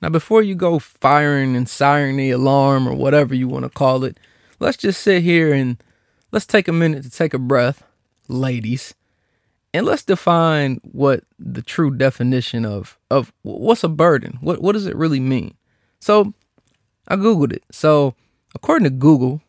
Now, 0.00 0.08
before 0.08 0.42
you 0.42 0.54
go 0.54 0.78
firing 0.78 1.54
and 1.54 1.66
siring 1.66 2.16
the 2.16 2.30
alarm 2.30 2.88
or 2.88 2.94
whatever 2.94 3.34
you 3.34 3.46
want 3.46 3.64
to 3.64 3.68
call 3.70 4.04
it, 4.04 4.18
let's 4.58 4.78
just 4.78 5.02
sit 5.02 5.22
here 5.22 5.52
and 5.52 5.82
let's 6.32 6.46
take 6.46 6.68
a 6.68 6.72
minute 6.72 7.02
to 7.02 7.10
take 7.10 7.34
a 7.34 7.38
breath, 7.38 7.84
ladies, 8.28 8.94
and 9.72 9.86
let's 9.86 10.02
define 10.02 10.80
what 10.82 11.24
the 11.38 11.62
true 11.62 11.90
definition 11.90 12.64
of 12.64 12.98
of 13.10 13.32
what's 13.42 13.84
a 13.84 13.88
burden. 13.88 14.38
What 14.40 14.60
what 14.60 14.72
does 14.72 14.86
it 14.86 14.96
really 14.96 15.20
mean? 15.20 15.54
So 16.00 16.34
I 17.08 17.16
googled 17.16 17.52
it. 17.52 17.64
So 17.70 18.14
according 18.54 18.84
to 18.84 18.90
Google, 18.90 19.42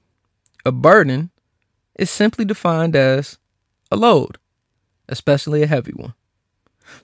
a 0.66 0.72
burden 0.72 1.32
is 1.96 2.10
simply 2.10 2.46
defined 2.46 2.96
as 2.96 3.38
a 3.92 3.96
load, 3.96 4.38
especially 5.10 5.64
a 5.64 5.68
heavy 5.68 5.94
one. 5.94 6.14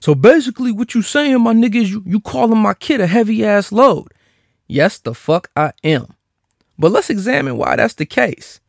So 0.00 0.14
basically, 0.14 0.70
what 0.70 0.94
you 0.94 1.02
saying, 1.02 1.40
my 1.40 1.54
nigga, 1.54 1.76
is 1.76 1.90
you, 1.90 2.02
you 2.04 2.20
calling 2.20 2.58
my 2.58 2.74
kid 2.74 3.00
a 3.00 3.06
heavy 3.06 3.44
ass 3.44 3.72
load. 3.72 4.08
Yes, 4.66 4.98
the 4.98 5.14
fuck 5.14 5.50
I 5.56 5.72
am. 5.82 6.14
But 6.78 6.92
let's 6.92 7.10
examine 7.10 7.56
why 7.56 7.76
that's 7.76 7.94
the 7.94 8.06
case. 8.06 8.60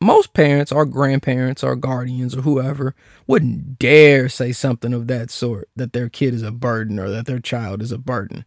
Most 0.00 0.32
parents 0.32 0.70
or 0.70 0.84
grandparents 0.84 1.64
or 1.64 1.74
guardians 1.74 2.36
or 2.36 2.42
whoever 2.42 2.94
wouldn't 3.26 3.78
dare 3.78 4.28
say 4.28 4.52
something 4.52 4.94
of 4.94 5.08
that 5.08 5.30
sort 5.30 5.68
that 5.74 5.92
their 5.92 6.08
kid 6.08 6.34
is 6.34 6.42
a 6.42 6.52
burden 6.52 6.98
or 7.00 7.10
that 7.10 7.26
their 7.26 7.40
child 7.40 7.82
is 7.82 7.90
a 7.90 7.98
burden. 7.98 8.44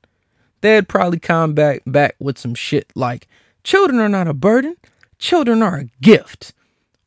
They'd 0.61 0.87
probably 0.87 1.19
come 1.19 1.53
back 1.53 1.81
back 1.85 2.15
with 2.19 2.37
some 2.37 2.55
shit 2.55 2.91
like 2.95 3.27
children 3.63 3.99
are 3.99 4.09
not 4.09 4.27
a 4.27 4.33
burden, 4.33 4.77
children 5.17 5.61
are 5.61 5.77
a 5.77 5.89
gift. 6.01 6.53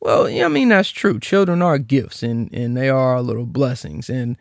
Well, 0.01 0.29
yeah, 0.29 0.45
I 0.45 0.49
mean 0.49 0.69
that's 0.69 0.91
true. 0.91 1.19
Children 1.19 1.63
are 1.63 1.79
gifts 1.79 2.23
and 2.23 2.53
and 2.53 2.77
they 2.77 2.91
are 2.91 3.23
little 3.23 3.47
blessings 3.47 4.11
and 4.11 4.37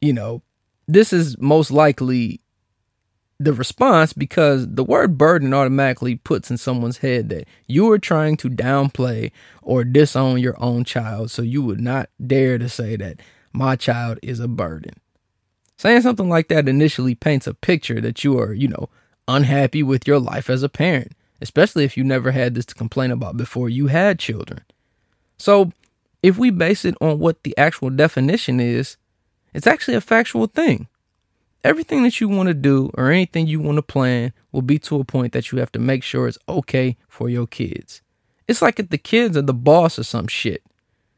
you 0.00 0.12
know, 0.12 0.42
this 0.86 1.12
is 1.12 1.36
most 1.38 1.72
likely 1.72 2.40
the 3.38 3.52
response 3.52 4.12
because 4.12 4.66
the 4.66 4.84
word 4.84 5.18
burden 5.18 5.52
automatically 5.52 6.16
puts 6.16 6.50
in 6.50 6.56
someone's 6.56 6.98
head 6.98 7.28
that 7.28 7.46
you 7.66 7.90
are 7.90 7.98
trying 7.98 8.36
to 8.38 8.48
downplay 8.48 9.30
or 9.62 9.84
disown 9.84 10.38
your 10.38 10.60
own 10.62 10.84
child. 10.84 11.30
So 11.30 11.42
you 11.42 11.62
would 11.62 11.80
not 11.80 12.08
dare 12.24 12.58
to 12.58 12.68
say 12.68 12.96
that 12.96 13.20
my 13.52 13.76
child 13.76 14.18
is 14.22 14.40
a 14.40 14.48
burden. 14.48 14.94
Saying 15.76 16.00
something 16.00 16.28
like 16.28 16.48
that 16.48 16.68
initially 16.68 17.14
paints 17.14 17.46
a 17.46 17.52
picture 17.52 18.00
that 18.00 18.24
you 18.24 18.38
are, 18.38 18.54
you 18.54 18.68
know, 18.68 18.88
unhappy 19.28 19.82
with 19.82 20.06
your 20.06 20.18
life 20.18 20.48
as 20.48 20.62
a 20.62 20.68
parent, 20.68 21.12
especially 21.42 21.84
if 21.84 21.96
you 21.96 22.04
never 22.04 22.30
had 22.30 22.54
this 22.54 22.64
to 22.66 22.74
complain 22.74 23.10
about 23.10 23.36
before 23.36 23.68
you 23.68 23.88
had 23.88 24.18
children. 24.18 24.62
So 25.36 25.72
if 26.22 26.38
we 26.38 26.50
base 26.50 26.86
it 26.86 26.94
on 27.02 27.18
what 27.18 27.42
the 27.42 27.56
actual 27.58 27.90
definition 27.90 28.60
is, 28.60 28.96
it's 29.52 29.66
actually 29.66 29.94
a 29.94 30.00
factual 30.00 30.46
thing. 30.46 30.88
Everything 31.66 32.04
that 32.04 32.20
you 32.20 32.28
want 32.28 32.46
to 32.46 32.54
do 32.54 32.92
or 32.94 33.10
anything 33.10 33.48
you 33.48 33.58
want 33.58 33.74
to 33.74 33.82
plan 33.82 34.32
will 34.52 34.62
be 34.62 34.78
to 34.78 35.00
a 35.00 35.04
point 35.04 35.32
that 35.32 35.50
you 35.50 35.58
have 35.58 35.72
to 35.72 35.80
make 35.80 36.04
sure 36.04 36.28
it's 36.28 36.38
okay 36.48 36.96
for 37.08 37.28
your 37.28 37.48
kids. 37.48 38.02
It's 38.46 38.62
like 38.62 38.78
if 38.78 38.90
the 38.90 38.98
kids 38.98 39.36
are 39.36 39.42
the 39.42 39.52
boss 39.52 39.98
or 39.98 40.04
some 40.04 40.28
shit. 40.28 40.62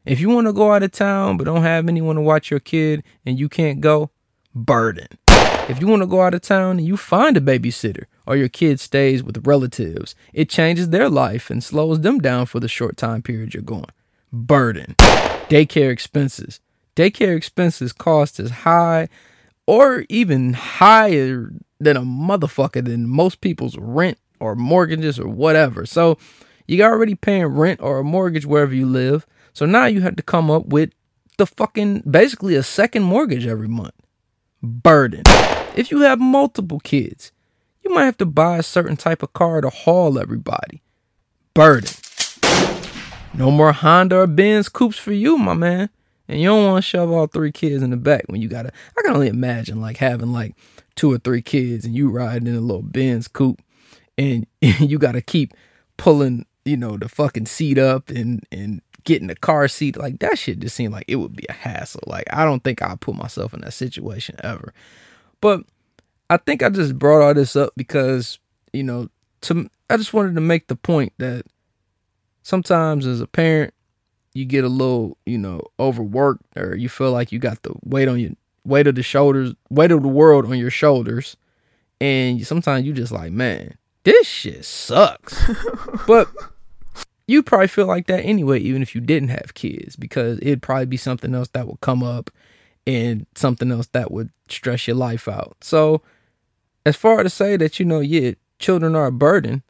If 0.07 0.19
you 0.19 0.27
want 0.29 0.47
to 0.47 0.53
go 0.53 0.71
out 0.73 0.81
of 0.81 0.91
town 0.91 1.37
but 1.37 1.43
don't 1.43 1.61
have 1.61 1.87
anyone 1.87 2.15
to 2.15 2.23
watch 2.23 2.49
your 2.49 2.59
kid 2.59 3.03
and 3.27 3.37
you 3.37 3.47
can't 3.47 3.79
go, 3.79 4.09
burden. 4.55 5.09
If 5.27 5.79
you 5.79 5.85
want 5.85 6.01
to 6.01 6.07
go 6.07 6.23
out 6.23 6.33
of 6.33 6.41
town 6.41 6.79
and 6.79 6.87
you 6.87 6.97
find 6.97 7.37
a 7.37 7.41
babysitter 7.41 8.05
or 8.25 8.35
your 8.35 8.49
kid 8.49 8.79
stays 8.79 9.21
with 9.21 9.45
relatives, 9.45 10.15
it 10.33 10.49
changes 10.49 10.89
their 10.89 11.09
life 11.09 11.51
and 11.51 11.63
slows 11.63 12.01
them 12.01 12.17
down 12.17 12.47
for 12.47 12.59
the 12.59 12.67
short 12.67 12.97
time 12.97 13.21
period 13.21 13.53
you're 13.53 13.61
going. 13.61 13.91
Burden. 14.33 14.95
Daycare 14.97 15.91
expenses 15.91 16.59
daycare 16.99 17.37
expenses 17.37 17.93
cost 17.93 18.41
as 18.41 18.51
high 18.51 19.07
or 19.69 20.03
even 20.09 20.53
higher 20.53 21.51
than 21.79 21.95
a 21.95 22.01
motherfucker 22.01 22.83
than 22.83 23.07
most 23.07 23.39
people's 23.39 23.77
rent 23.77 24.17
or 24.39 24.55
mortgages 24.55 25.19
or 25.19 25.27
whatever. 25.27 25.85
So 25.85 26.17
you're 26.67 26.91
already 26.91 27.13
paying 27.13 27.45
rent 27.45 27.79
or 27.79 27.99
a 27.99 28.03
mortgage 28.03 28.47
wherever 28.47 28.73
you 28.73 28.87
live. 28.87 29.27
So 29.53 29.67
now 29.67 29.85
you 29.85 30.01
have 30.01 30.15
to 30.15 30.23
come 30.23 30.49
up 30.49 30.65
with 30.65 30.89
the 31.37 31.45
fucking 31.45 31.99
basically 31.99 32.55
a 32.55 32.63
second 32.63 33.03
mortgage 33.03 33.45
every 33.45 33.67
month. 33.67 33.93
Burden. 34.63 35.21
If 35.75 35.91
you 35.91 35.99
have 36.01 36.19
multiple 36.19 36.79
kids, 36.79 37.31
you 37.83 37.93
might 37.93 38.05
have 38.05 38.17
to 38.17 38.25
buy 38.25 38.57
a 38.57 38.63
certain 38.63 38.97
type 38.97 39.21
of 39.21 39.33
car 39.33 39.61
to 39.61 39.69
haul 39.69 40.17
everybody. 40.17 40.81
Burden. 41.53 41.91
No 43.35 43.51
more 43.51 43.71
Honda 43.71 44.15
or 44.21 44.27
Benz 44.27 44.67
coupes 44.67 44.97
for 44.97 45.13
you, 45.13 45.37
my 45.37 45.53
man. 45.53 45.91
And 46.29 46.39
you 46.39 46.47
don't 46.47 46.63
want 46.63 46.83
to 46.83 46.87
shove 46.87 47.09
all 47.09 47.25
three 47.25 47.51
kids 47.51 47.81
in 47.81 47.89
the 47.89 47.97
back 47.97 48.25
when 48.27 48.39
you 48.39 48.47
gotta. 48.47 48.71
I 48.95 49.01
can 49.01 49.15
only 49.15 49.27
imagine 49.27 49.81
like 49.81 49.97
having 49.97 50.31
like 50.31 50.55
two 50.95 51.11
or 51.11 51.17
three 51.17 51.41
kids 51.41 51.85
and 51.85 51.95
you 51.95 52.11
riding 52.11 52.47
in 52.47 52.55
a 52.55 52.61
little 52.61 52.83
Benz 52.83 53.27
coupe, 53.27 53.59
and 54.15 54.45
you 54.61 54.99
gotta 54.99 55.21
keep 55.21 55.53
pulling, 55.97 56.45
you 56.65 56.77
know, 56.77 56.97
the 56.97 57.09
fucking 57.09 57.47
seat 57.47 57.79
up 57.79 58.09
and 58.09 58.45
and 58.51 58.81
getting 59.05 59.27
the 59.27 59.35
car 59.35 59.67
seat. 59.67 59.97
Like 59.97 60.19
that 60.19 60.37
shit 60.37 60.59
just 60.59 60.75
seemed 60.75 60.93
like 60.93 61.05
it 61.07 61.15
would 61.15 61.35
be 61.35 61.47
a 61.49 61.53
hassle. 61.53 62.03
Like 62.05 62.27
I 62.31 62.45
don't 62.45 62.63
think 62.63 62.83
I'll 62.83 62.95
put 62.95 63.15
myself 63.15 63.51
in 63.55 63.61
that 63.61 63.73
situation 63.73 64.35
ever. 64.43 64.71
But 65.41 65.61
I 66.29 66.37
think 66.37 66.61
I 66.61 66.69
just 66.69 66.99
brought 66.99 67.25
all 67.25 67.33
this 67.33 67.55
up 67.55 67.73
because 67.75 68.37
you 68.71 68.83
know, 68.83 69.09
to 69.41 69.67
I 69.89 69.97
just 69.97 70.13
wanted 70.13 70.35
to 70.35 70.41
make 70.41 70.67
the 70.67 70.75
point 70.75 71.13
that 71.17 71.45
sometimes 72.43 73.07
as 73.07 73.19
a 73.19 73.27
parent 73.27 73.73
you 74.33 74.45
get 74.45 74.63
a 74.63 74.69
little, 74.69 75.17
you 75.25 75.37
know, 75.37 75.61
overworked 75.79 76.43
or 76.55 76.75
you 76.75 76.89
feel 76.89 77.11
like 77.11 77.31
you 77.31 77.39
got 77.39 77.61
the 77.63 77.73
weight 77.83 78.07
on 78.07 78.19
your 78.19 78.31
weight 78.63 78.87
of 78.87 78.95
the 78.95 79.03
shoulders, 79.03 79.53
weight 79.69 79.91
of 79.91 80.01
the 80.01 80.07
world 80.07 80.45
on 80.45 80.57
your 80.57 80.69
shoulders. 80.69 81.35
And 82.01 82.45
sometimes 82.45 82.85
you 82.85 82.93
just 82.93 83.11
like, 83.11 83.31
man, 83.31 83.75
this 84.03 84.27
shit 84.27 84.63
sucks. 84.65 85.41
but 86.07 86.29
you 87.27 87.43
probably 87.43 87.67
feel 87.67 87.85
like 87.85 88.07
that 88.07 88.21
anyway, 88.21 88.59
even 88.59 88.81
if 88.81 88.95
you 88.95 89.01
didn't 89.01 89.29
have 89.29 89.53
kids, 89.53 89.95
because 89.95 90.39
it'd 90.41 90.61
probably 90.61 90.85
be 90.85 90.97
something 90.97 91.35
else 91.35 91.49
that 91.49 91.67
would 91.67 91.81
come 91.81 92.03
up 92.03 92.31
and 92.87 93.27
something 93.35 93.71
else 93.71 93.87
that 93.87 94.11
would 94.11 94.31
stress 94.47 94.87
your 94.87 94.95
life 94.95 95.27
out. 95.27 95.57
So, 95.61 96.01
as 96.85 96.95
far 96.95 97.19
as 97.19 97.25
to 97.25 97.29
say 97.29 97.57
that, 97.57 97.79
you 97.79 97.85
know, 97.85 97.99
yeah, 97.99 98.31
children 98.57 98.95
are 98.95 99.07
a 99.07 99.11
burden, 99.11 99.63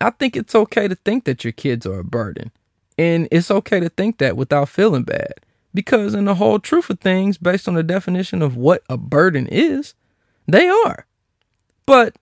I 0.00 0.10
think 0.10 0.36
it's 0.36 0.54
okay 0.54 0.88
to 0.88 0.94
think 0.96 1.24
that 1.24 1.44
your 1.44 1.52
kids 1.52 1.86
are 1.86 2.00
a 2.00 2.04
burden. 2.04 2.50
And 2.98 3.28
it's 3.30 3.50
okay 3.50 3.80
to 3.80 3.88
think 3.88 4.18
that 4.18 4.36
without 4.36 4.68
feeling 4.68 5.04
bad. 5.04 5.34
Because, 5.74 6.14
in 6.14 6.26
the 6.26 6.34
whole 6.34 6.58
truth 6.58 6.90
of 6.90 7.00
things, 7.00 7.38
based 7.38 7.66
on 7.66 7.74
the 7.74 7.82
definition 7.82 8.42
of 8.42 8.56
what 8.56 8.82
a 8.90 8.98
burden 8.98 9.46
is, 9.46 9.94
they 10.46 10.68
are. 10.68 11.06
But 11.86 12.16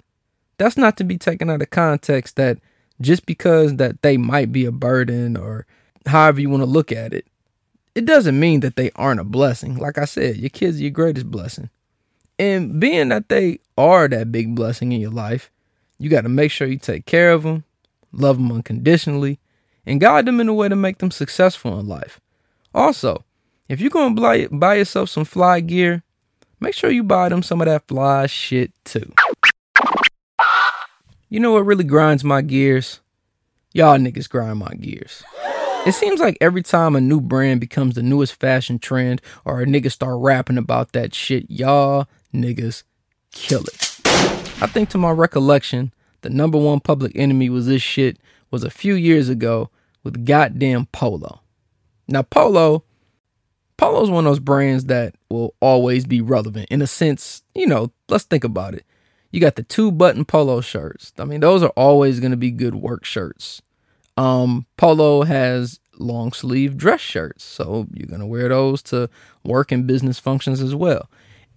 that's 0.56 0.76
not 0.76 0.96
to 0.98 1.04
be 1.04 1.18
taken 1.18 1.50
out 1.50 1.62
of 1.62 1.70
context 1.70 2.36
that 2.36 2.58
just 3.00 3.26
because 3.26 3.76
that 3.76 4.02
they 4.02 4.16
might 4.16 4.52
be 4.52 4.66
a 4.66 4.72
burden 4.72 5.36
or 5.36 5.66
however 6.06 6.40
you 6.40 6.50
want 6.50 6.62
to 6.62 6.66
look 6.66 6.92
at 6.92 7.12
it, 7.12 7.26
it 7.94 8.04
doesn't 8.04 8.38
mean 8.38 8.60
that 8.60 8.76
they 8.76 8.90
aren't 8.94 9.20
a 9.20 9.24
blessing. 9.24 9.76
Like 9.76 9.98
I 9.98 10.04
said, 10.04 10.36
your 10.36 10.50
kids 10.50 10.78
are 10.78 10.82
your 10.82 10.90
greatest 10.90 11.30
blessing. 11.30 11.70
And 12.38 12.80
being 12.80 13.08
that 13.08 13.28
they 13.28 13.58
are 13.76 14.08
that 14.08 14.32
big 14.32 14.54
blessing 14.54 14.92
in 14.92 15.00
your 15.00 15.10
life, 15.10 15.50
you 15.98 16.08
got 16.08 16.22
to 16.22 16.28
make 16.28 16.50
sure 16.50 16.66
you 16.66 16.78
take 16.78 17.04
care 17.04 17.32
of 17.32 17.42
them, 17.42 17.64
love 18.12 18.36
them 18.36 18.52
unconditionally, 18.52 19.38
and 19.90 20.00
guide 20.00 20.24
them 20.24 20.38
in 20.38 20.48
a 20.48 20.54
way 20.54 20.68
to 20.68 20.76
make 20.76 20.98
them 20.98 21.10
successful 21.10 21.80
in 21.80 21.88
life. 21.88 22.20
Also, 22.72 23.24
if 23.68 23.80
you're 23.80 23.90
going 23.90 24.14
to 24.14 24.22
buy, 24.22 24.46
buy 24.46 24.76
yourself 24.76 25.08
some 25.10 25.24
fly 25.24 25.58
gear, 25.58 26.04
make 26.60 26.74
sure 26.74 26.92
you 26.92 27.02
buy 27.02 27.28
them 27.28 27.42
some 27.42 27.60
of 27.60 27.66
that 27.66 27.88
fly 27.88 28.26
shit 28.26 28.70
too. 28.84 29.12
You 31.28 31.40
know 31.40 31.50
what 31.52 31.66
really 31.66 31.82
grinds 31.82 32.22
my 32.22 32.40
gears? 32.40 33.00
Y'all 33.72 33.98
niggas 33.98 34.28
grind 34.28 34.60
my 34.60 34.72
gears. 34.74 35.24
It 35.84 35.92
seems 35.92 36.20
like 36.20 36.38
every 36.40 36.62
time 36.62 36.94
a 36.94 37.00
new 37.00 37.20
brand 37.20 37.60
becomes 37.60 37.96
the 37.96 38.02
newest 38.02 38.34
fashion 38.34 38.78
trend 38.78 39.20
or 39.44 39.60
a 39.60 39.66
nigga 39.66 39.90
start 39.90 40.18
rapping 40.20 40.58
about 40.58 40.92
that 40.92 41.16
shit, 41.16 41.50
y'all 41.50 42.06
niggas 42.32 42.84
kill 43.32 43.62
it. 43.62 43.96
I 44.62 44.68
think 44.68 44.88
to 44.90 44.98
my 44.98 45.10
recollection, 45.10 45.92
the 46.20 46.30
number 46.30 46.58
one 46.58 46.78
public 46.78 47.10
enemy 47.16 47.50
was 47.50 47.66
this 47.66 47.82
shit 47.82 48.18
was 48.52 48.62
a 48.62 48.70
few 48.70 48.94
years 48.94 49.28
ago 49.28 49.68
with 50.02 50.24
goddamn 50.24 50.86
Polo. 50.86 51.40
Now, 52.08 52.22
Polo, 52.22 52.84
Polo's 53.76 54.10
one 54.10 54.26
of 54.26 54.30
those 54.30 54.40
brands 54.40 54.84
that 54.86 55.14
will 55.30 55.54
always 55.60 56.04
be 56.04 56.20
relevant 56.20 56.68
in 56.70 56.82
a 56.82 56.86
sense, 56.86 57.42
you 57.54 57.66
know, 57.66 57.92
let's 58.08 58.24
think 58.24 58.44
about 58.44 58.74
it. 58.74 58.84
You 59.30 59.40
got 59.40 59.56
the 59.56 59.62
two 59.62 59.92
button 59.92 60.24
polo 60.24 60.60
shirts. 60.60 61.12
I 61.18 61.24
mean, 61.24 61.40
those 61.40 61.62
are 61.62 61.72
always 61.76 62.20
going 62.20 62.32
to 62.32 62.36
be 62.36 62.50
good 62.50 62.74
work 62.74 63.04
shirts. 63.04 63.62
Um, 64.16 64.66
Polo 64.76 65.22
has 65.22 65.78
long 65.98 66.32
sleeve 66.32 66.76
dress 66.76 67.00
shirts, 67.00 67.44
so 67.44 67.86
you're 67.94 68.08
going 68.08 68.20
to 68.20 68.26
wear 68.26 68.48
those 68.48 68.82
to 68.84 69.08
work 69.44 69.70
and 69.70 69.86
business 69.86 70.18
functions 70.18 70.60
as 70.60 70.74
well. 70.74 71.08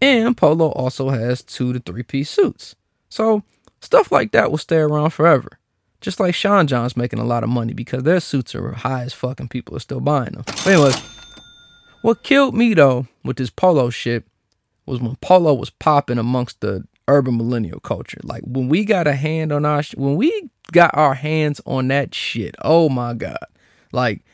And 0.01 0.37
Polo 0.37 0.69
also 0.69 1.09
has 1.09 1.41
two 1.41 1.73
to 1.73 1.79
three 1.79 2.03
piece 2.03 2.29
suits. 2.29 2.75
So 3.09 3.43
stuff 3.81 4.11
like 4.11 4.31
that 4.31 4.51
will 4.51 4.57
stay 4.57 4.77
around 4.77 5.09
forever. 5.11 5.59
Just 6.03 6.19
like 6.19 6.35
Sean 6.35 6.67
John's 6.67 6.97
making 6.97 7.19
a 7.19 7.23
lot 7.23 7.43
of 7.43 7.49
money 7.49 7.73
because 7.73 8.03
their 8.03 8.19
suits 8.19 8.53
are 8.53 8.73
high 8.73 9.03
as 9.03 9.13
fucking 9.13 9.47
people 9.47 9.73
are 9.77 9.79
still 9.79 10.01
buying 10.01 10.33
them. 10.33 10.43
But 10.45 10.67
anyways, 10.67 10.97
what 12.01 12.23
killed 12.23 12.53
me 12.53 12.73
though 12.73 13.07
with 13.23 13.37
this 13.37 13.49
polo 13.49 13.89
shit 13.89 14.25
was 14.85 14.99
when 14.99 15.15
polo 15.15 15.53
was 15.53 15.69
popping 15.69 16.17
amongst 16.17 16.59
the 16.59 16.83
urban 17.07 17.37
millennial 17.37 17.79
culture. 17.79 18.19
Like 18.21 18.43
when 18.45 18.67
we 18.67 18.83
got 18.83 19.07
a 19.07 19.13
hand 19.13 19.53
on 19.53 19.63
our, 19.63 19.81
sh- 19.81 19.95
when 19.95 20.17
we 20.17 20.49
got 20.73 20.91
our 20.93 21.13
hands 21.13 21.61
on 21.65 21.87
that 21.87 22.13
shit, 22.13 22.53
oh 22.61 22.89
my 22.89 23.13
god, 23.13 23.37
like 23.93 24.25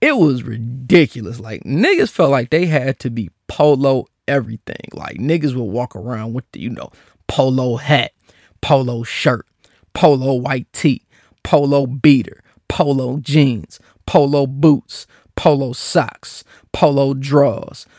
it 0.00 0.16
was 0.16 0.44
ridiculous. 0.44 1.40
Like 1.40 1.64
niggas 1.64 2.10
felt 2.10 2.30
like 2.30 2.50
they 2.50 2.66
had 2.66 3.00
to 3.00 3.10
be 3.10 3.30
polo 3.48 4.06
everything. 4.28 4.88
Like 4.92 5.16
niggas 5.16 5.56
would 5.56 5.64
walk 5.64 5.96
around 5.96 6.34
with 6.34 6.44
the, 6.52 6.60
you 6.60 6.70
know, 6.70 6.92
polo 7.26 7.74
hat, 7.76 8.12
polo 8.60 9.02
shirt, 9.02 9.44
polo 9.94 10.34
white 10.34 10.72
tee, 10.72 11.02
polo 11.42 11.86
beater, 11.86 12.42
polo 12.68 13.18
jeans, 13.18 13.80
polo 14.06 14.46
boots, 14.46 15.06
polo 15.36 15.72
socks, 15.72 16.44
polo 16.72 17.14
drawers. 17.14 17.86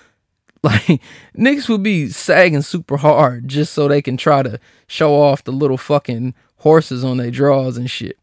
Like 0.63 1.01
niggas 1.35 1.67
would 1.69 1.81
be 1.81 2.09
sagging 2.09 2.61
super 2.61 2.97
hard 2.97 3.47
just 3.47 3.73
so 3.73 3.87
they 3.87 3.99
can 3.99 4.15
try 4.15 4.43
to 4.43 4.59
show 4.85 5.15
off 5.19 5.43
the 5.43 5.51
little 5.51 5.75
fucking 5.75 6.35
horses 6.57 7.03
on 7.03 7.17
their 7.17 7.31
drawers 7.31 7.77
and 7.77 7.89
shit. 7.89 8.19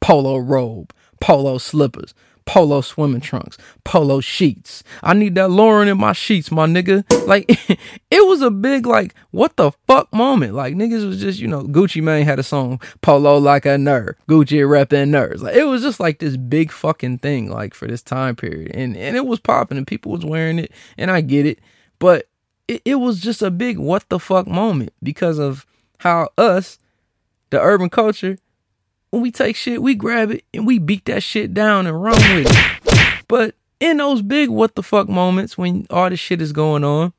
Polo 0.00 0.38
robe, 0.38 0.94
polo 1.20 1.58
slippers, 1.58 2.14
polo 2.44 2.80
swimming 2.80 3.20
trunks, 3.20 3.56
polo 3.84 4.20
sheets. 4.20 4.82
I 5.02 5.14
need 5.14 5.34
that 5.36 5.50
Lauren 5.50 5.88
in 5.88 5.98
my 5.98 6.12
sheets, 6.12 6.50
my 6.50 6.66
nigga. 6.66 7.04
Like 7.26 7.48
it 8.10 8.26
was 8.26 8.42
a 8.42 8.50
big 8.50 8.86
like 8.86 9.14
what 9.30 9.56
the 9.56 9.72
fuck 9.86 10.12
moment. 10.12 10.54
Like 10.54 10.74
niggas 10.74 11.06
was 11.06 11.20
just, 11.20 11.38
you 11.38 11.48
know, 11.48 11.62
Gucci 11.62 12.02
Mane 12.02 12.24
had 12.24 12.38
a 12.38 12.42
song, 12.42 12.80
Polo 13.00 13.38
like 13.38 13.66
a 13.66 13.76
nerd, 13.76 14.14
Gucci 14.28 14.60
repping 14.60 15.10
nerds. 15.10 15.40
Like 15.40 15.56
it 15.56 15.64
was 15.64 15.82
just 15.82 16.00
like 16.00 16.18
this 16.18 16.36
big 16.36 16.70
fucking 16.72 17.18
thing 17.18 17.50
like 17.50 17.74
for 17.74 17.86
this 17.86 18.02
time 18.02 18.36
period. 18.36 18.72
And 18.74 18.96
and 18.96 19.16
it 19.16 19.26
was 19.26 19.40
popping 19.40 19.78
and 19.78 19.86
people 19.86 20.12
was 20.12 20.24
wearing 20.24 20.58
it 20.58 20.72
and 20.96 21.10
I 21.10 21.20
get 21.20 21.46
it. 21.46 21.60
But 21.98 22.28
it, 22.68 22.82
it 22.84 22.94
was 22.96 23.20
just 23.20 23.42
a 23.42 23.50
big 23.50 23.78
what 23.78 24.08
the 24.08 24.18
fuck 24.18 24.46
moment 24.46 24.92
because 25.02 25.38
of 25.38 25.66
how 25.98 26.30
us, 26.36 26.78
the 27.50 27.60
urban 27.60 27.90
culture, 27.90 28.38
when 29.12 29.20
we 29.20 29.30
take 29.30 29.56
shit, 29.56 29.82
we 29.82 29.94
grab 29.94 30.30
it 30.30 30.42
and 30.54 30.66
we 30.66 30.78
beat 30.78 31.04
that 31.04 31.22
shit 31.22 31.52
down 31.52 31.86
and 31.86 32.02
run 32.02 32.14
with 32.34 32.46
it. 32.48 33.22
But 33.28 33.54
in 33.78 33.98
those 33.98 34.22
big 34.22 34.48
what 34.48 34.74
the 34.74 34.82
fuck 34.82 35.06
moments 35.06 35.56
when 35.58 35.86
all 35.90 36.08
this 36.08 36.18
shit 36.18 36.40
is 36.40 36.52
going 36.52 36.82
on, 36.82 37.12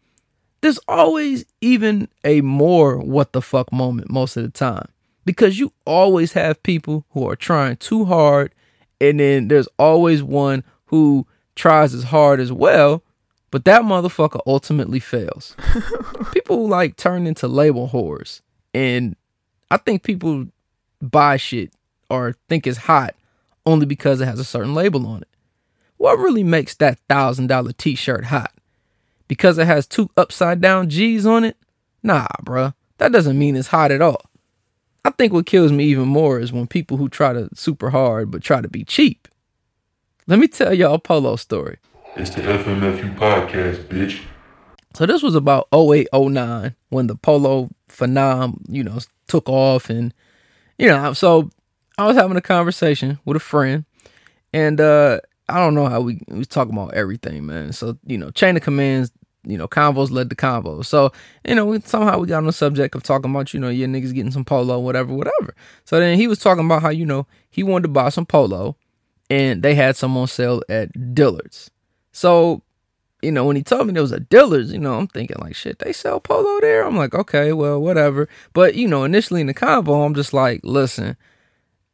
there's 0.62 0.80
always 0.88 1.46
even 1.62 2.08
a 2.24 2.42
more 2.42 2.98
what 2.98 3.32
the 3.34 3.44
fuck 3.44 3.72
moment 3.72 4.10
most 4.10 4.36
of 4.38 4.44
the 4.44 4.50
time. 4.50 4.88
Because 5.24 5.60
you 5.60 5.72
always 5.86 6.34
have 6.34 6.64
people 6.64 7.06
who 7.12 7.30
are 7.30 7.36
trying 7.36 7.78
too 7.78 8.06
hard, 8.06 8.54
and 9.00 9.20
then 9.20 9.48
there's 9.48 9.70
always 9.78 10.24
one 10.24 10.64
who 10.86 11.28
tries 11.56 11.94
as 11.94 12.06
hard 12.06 12.40
as 12.40 12.52
well, 12.52 13.04
but 13.52 13.66
that 13.66 13.84
motherfucker 13.84 14.42
ultimately 14.48 15.00
fails. 15.00 15.56
people 16.34 16.68
like 16.68 16.98
turn 16.98 17.28
into 17.28 17.48
label 17.48 17.90
whores. 17.90 18.42
And 18.74 19.16
I 19.70 19.78
think 19.78 20.02
people 20.02 20.48
buy 21.00 21.38
shit 21.38 21.72
or 22.10 22.36
think 22.50 22.68
it's 22.68 22.80
hot 22.80 23.16
only 23.66 23.86
because 23.86 24.22
it 24.22 24.26
has 24.26 24.40
a 24.40 24.44
certain 24.44 24.74
label 24.74 25.08
on 25.08 25.22
it. 25.22 25.28
What 25.98 26.20
really 26.20 26.44
makes 26.44 26.76
that 26.76 27.00
thousand 27.08 27.48
dollar 27.48 27.72
t 27.72 27.96
shirt 27.96 28.26
hot? 28.26 28.54
Because 29.28 29.58
it 29.58 29.68
has 29.68 29.88
two 29.88 30.10
upside 30.18 30.62
down 30.62 30.90
G's 30.90 31.26
on 31.26 31.44
it? 31.44 31.58
Nah, 32.02 32.28
bruh. 32.44 32.74
That 32.98 33.12
doesn't 33.12 33.40
mean 33.40 33.56
it's 33.56 33.70
hot 33.70 33.92
at 33.92 34.02
all. 34.02 34.22
I 35.06 35.12
think 35.12 35.34
what 35.34 35.46
kills 35.46 35.72
me 35.72 35.86
even 35.86 36.08
more 36.08 36.40
is 36.40 36.54
when 36.54 36.68
people 36.68 36.98
who 36.98 37.10
try 37.10 37.34
to 37.34 37.50
super 37.54 37.90
hard 37.90 38.32
but 38.32 38.42
try 38.42 38.62
to 38.62 38.68
be 38.68 38.84
cheap. 38.84 39.28
Let 40.28 40.40
me 40.40 40.48
tell 40.48 40.74
y'all 40.74 40.96
a 40.96 41.00
polo 41.00 41.36
story. 41.36 41.78
It's 42.16 42.30
the 42.30 42.42
FMFU 42.42 43.18
podcast, 43.18 43.86
bitch. 43.86 44.22
So 44.94 45.06
this 45.06 45.24
was 45.24 45.36
about 45.36 45.68
0809 45.74 46.76
when 46.90 47.08
the 47.08 47.16
polo 47.16 47.70
phenom, 47.90 48.60
you 48.68 48.84
know, 48.84 49.00
took 49.28 49.50
off 49.50 49.90
and 49.90 50.14
you 50.78 50.88
know, 50.88 51.14
so 51.14 51.50
I 51.98 52.08
was 52.08 52.18
having 52.18 52.38
a 52.38 52.42
conversation 52.42 53.20
with 53.26 53.38
a 53.38 53.40
friend, 53.40 53.86
and 54.52 54.82
uh, 54.82 55.20
I 55.50 55.58
don't 55.58 55.76
know 55.76 55.88
how 55.88 56.02
we 56.02 56.22
we 56.28 56.46
talking 56.46 56.74
about 56.74 56.94
everything, 56.94 57.46
man. 57.46 57.74
So 57.74 57.98
you 58.06 58.18
know, 58.18 58.32
chain 58.32 58.58
of 58.58 58.64
commands, 58.64 59.12
you 59.44 59.58
know, 59.58 59.68
convos 59.68 60.10
led 60.10 60.30
to 60.32 60.36
convos. 60.36 60.86
So 60.86 61.12
you 61.48 61.56
know, 61.56 61.66
we, 61.66 61.82
somehow 61.82 62.20
we 62.20 62.28
got 62.28 62.38
on 62.38 62.46
the 62.46 62.54
subject 62.54 62.96
of 62.96 63.04
talking 63.04 63.30
about 63.30 63.54
you 63.54 63.60
know, 63.60 63.70
your 63.70 63.88
niggas 63.88 64.14
getting 64.14 64.32
some 64.32 64.46
polo, 64.46 64.80
whatever, 64.80 65.14
whatever. 65.14 65.56
So 65.86 66.00
then 66.00 66.18
he 66.18 66.28
was 66.28 66.40
talking 66.40 66.66
about 66.66 66.82
how 66.82 66.90
you 66.90 67.06
know 67.06 67.28
he 67.50 67.62
wanted 67.62 67.84
to 67.84 67.90
buy 67.90 68.10
some 68.10 68.26
polo, 68.26 68.76
and 69.30 69.62
they 69.62 69.76
had 69.76 69.96
some 69.96 70.18
on 70.18 70.28
sale 70.28 70.64
at 70.70 71.14
Dillard's. 71.14 71.70
So 72.12 72.64
you 73.22 73.32
know, 73.32 73.46
when 73.46 73.56
he 73.56 73.64
told 73.64 73.88
me 73.88 73.94
there 73.94 74.02
was 74.02 74.12
a 74.12 74.20
Dillard's, 74.20 74.74
you 74.74 74.80
know, 74.80 74.98
I'm 74.98 75.08
thinking 75.08 75.38
like, 75.40 75.56
shit, 75.56 75.80
they 75.80 75.94
sell 75.94 76.20
polo 76.20 76.60
there. 76.60 76.84
I'm 76.84 76.98
like, 76.98 77.14
okay, 77.14 77.54
well, 77.54 77.80
whatever. 77.80 78.28
But 78.54 78.76
you 78.76 78.88
know, 78.88 79.04
initially 79.04 79.42
in 79.42 79.48
the 79.48 79.54
convo, 79.54 80.06
I'm 80.06 80.16
just 80.16 80.34
like, 80.34 80.60
listen 80.64 81.16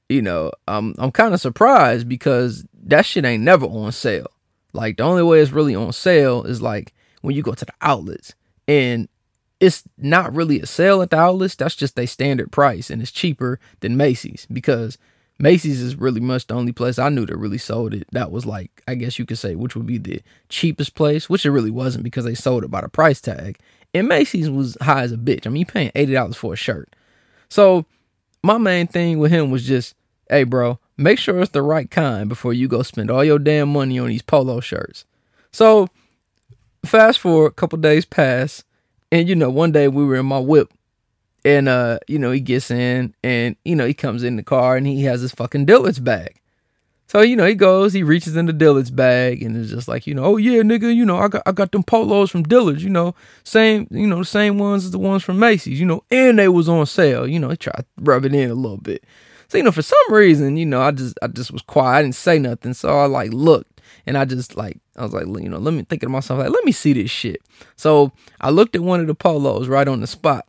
you 0.09 0.21
know, 0.21 0.51
I'm 0.67 0.95
I'm 0.97 1.11
kind 1.11 1.33
of 1.33 1.39
surprised 1.39 2.09
because 2.09 2.65
that 2.83 3.05
shit 3.05 3.25
ain't 3.25 3.43
never 3.43 3.65
on 3.65 3.91
sale. 3.91 4.27
Like 4.73 4.97
the 4.97 5.03
only 5.03 5.23
way 5.23 5.39
it's 5.39 5.51
really 5.51 5.75
on 5.75 5.93
sale 5.93 6.43
is 6.43 6.61
like 6.61 6.93
when 7.21 7.35
you 7.35 7.43
go 7.43 7.53
to 7.53 7.65
the 7.65 7.73
outlets 7.81 8.33
and 8.67 9.07
it's 9.59 9.83
not 9.97 10.33
really 10.33 10.59
a 10.59 10.65
sale 10.65 11.01
at 11.01 11.11
the 11.11 11.17
outlets. 11.17 11.55
That's 11.55 11.75
just 11.75 11.99
a 11.99 12.05
standard 12.05 12.51
price 12.51 12.89
and 12.89 13.01
it's 13.01 13.11
cheaper 13.11 13.59
than 13.81 13.97
Macy's 13.97 14.47
because 14.51 14.97
Macy's 15.37 15.81
is 15.81 15.95
really 15.95 16.19
much 16.19 16.47
the 16.47 16.53
only 16.53 16.71
place 16.71 16.99
I 16.99 17.09
knew 17.09 17.25
that 17.25 17.37
really 17.37 17.57
sold 17.57 17.93
it. 17.93 18.07
That 18.11 18.31
was 18.31 18.45
like, 18.45 18.83
I 18.87 18.95
guess 18.95 19.17
you 19.19 19.25
could 19.25 19.37
say, 19.37 19.55
which 19.55 19.75
would 19.75 19.85
be 19.85 19.97
the 19.97 20.21
cheapest 20.49 20.95
place, 20.95 21.29
which 21.29 21.45
it 21.45 21.51
really 21.51 21.71
wasn't 21.71 22.03
because 22.03 22.25
they 22.25 22.35
sold 22.35 22.63
it 22.63 22.71
by 22.71 22.81
the 22.81 22.89
price 22.89 23.21
tag. 23.21 23.57
And 23.93 24.07
Macy's 24.07 24.49
was 24.49 24.77
high 24.81 25.03
as 25.03 25.11
a 25.11 25.17
bitch. 25.17 25.47
I 25.47 25.49
mean, 25.49 25.61
you 25.61 25.65
paying 25.65 25.91
$80 25.91 26.35
for 26.35 26.53
a 26.53 26.57
shirt. 26.57 26.95
So 27.49 27.85
my 28.43 28.57
main 28.57 28.87
thing 28.87 29.17
with 29.17 29.31
him 29.31 29.49
was 29.49 29.65
just 29.65 29.95
hey, 30.29 30.43
bro, 30.43 30.79
make 30.97 31.19
sure 31.19 31.39
it's 31.39 31.51
the 31.51 31.61
right 31.61 31.89
kind 31.89 32.29
before 32.29 32.53
you 32.53 32.67
go 32.67 32.83
spend 32.83 33.09
all 33.09 33.23
your 33.23 33.39
damn 33.39 33.71
money 33.71 33.99
on 33.99 34.09
these 34.09 34.21
polo 34.21 34.59
shirts. 34.59 35.05
So, 35.51 35.87
fast 36.85 37.19
forward 37.19 37.47
a 37.47 37.51
couple 37.51 37.79
days 37.79 38.05
pass, 38.05 38.63
and 39.11 39.27
you 39.27 39.35
know, 39.35 39.49
one 39.49 39.71
day 39.71 39.87
we 39.87 40.05
were 40.05 40.17
in 40.17 40.25
my 40.25 40.39
whip, 40.39 40.71
and 41.43 41.67
uh, 41.67 41.99
you 42.07 42.19
know, 42.19 42.31
he 42.31 42.39
gets 42.39 42.69
in, 42.69 43.15
and 43.23 43.55
you 43.65 43.75
know, 43.75 43.85
he 43.85 43.93
comes 43.93 44.23
in 44.23 44.35
the 44.35 44.43
car, 44.43 44.77
and 44.77 44.85
he 44.85 45.03
has 45.03 45.21
his 45.21 45.31
fucking 45.31 45.65
Dillard's 45.65 45.99
bag. 45.99 46.39
So 47.07 47.21
you 47.21 47.35
know, 47.35 47.47
he 47.47 47.55
goes, 47.55 47.93
he 47.93 48.03
reaches 48.03 48.35
in 48.35 48.45
the 48.45 48.53
Dillard's 48.53 48.91
bag, 48.91 49.41
and 49.41 49.57
it's 49.57 49.71
just 49.71 49.87
like, 49.87 50.05
you 50.05 50.13
know, 50.13 50.25
oh 50.25 50.37
yeah, 50.37 50.61
nigga, 50.61 50.93
you 50.93 51.05
know, 51.05 51.17
I 51.17 51.27
got 51.27 51.41
I 51.47 51.51
got 51.51 51.71
them 51.71 51.81
polos 51.81 52.29
from 52.29 52.43
Dillard's, 52.43 52.83
you 52.83 52.89
know, 52.91 53.15
same, 53.43 53.87
you 53.89 54.05
know, 54.05 54.19
the 54.19 54.25
same 54.25 54.59
ones 54.59 54.85
as 54.85 54.91
the 54.91 54.99
ones 54.99 55.23
from 55.23 55.39
Macy's, 55.39 55.79
you 55.79 55.87
know, 55.87 56.03
and 56.11 56.37
they 56.37 56.47
was 56.47 56.69
on 56.69 56.85
sale. 56.85 57.27
You 57.27 57.39
know, 57.39 57.49
he 57.49 57.57
tried 57.57 57.77
to 57.77 57.85
rub 57.97 58.25
it 58.25 58.35
in 58.35 58.51
a 58.51 58.53
little 58.53 58.77
bit. 58.77 59.03
So 59.49 59.57
you 59.57 59.63
know, 59.63 59.71
for 59.71 59.81
some 59.81 59.97
reason, 60.11 60.57
you 60.57 60.65
know, 60.65 60.81
I 60.81 60.91
just 60.91 61.17
I 61.21 61.27
just 61.27 61.51
was 61.51 61.63
quiet. 61.63 61.97
I 61.97 62.01
didn't 62.03 62.15
say 62.15 62.37
nothing. 62.39 62.73
So 62.73 62.99
I 62.99 63.05
like 63.07 63.33
looked 63.33 63.81
and 64.05 64.17
I 64.17 64.23
just 64.25 64.55
like 64.55 64.77
I 64.95 65.03
was 65.03 65.11
like, 65.11 65.25
you 65.25 65.49
know, 65.49 65.57
let 65.57 65.73
me 65.73 65.83
think 65.83 66.01
to 66.01 66.09
myself 66.09 66.39
like, 66.39 66.51
let 66.51 66.63
me 66.63 66.71
see 66.71 66.93
this 66.93 67.09
shit. 67.09 67.41
So 67.75 68.11
I 68.39 68.51
looked 68.51 68.75
at 68.75 68.83
one 68.83 68.99
of 69.01 69.07
the 69.07 69.15
polos 69.15 69.67
right 69.67 69.87
on 69.87 70.01
the 70.01 70.07
spot. 70.07 70.47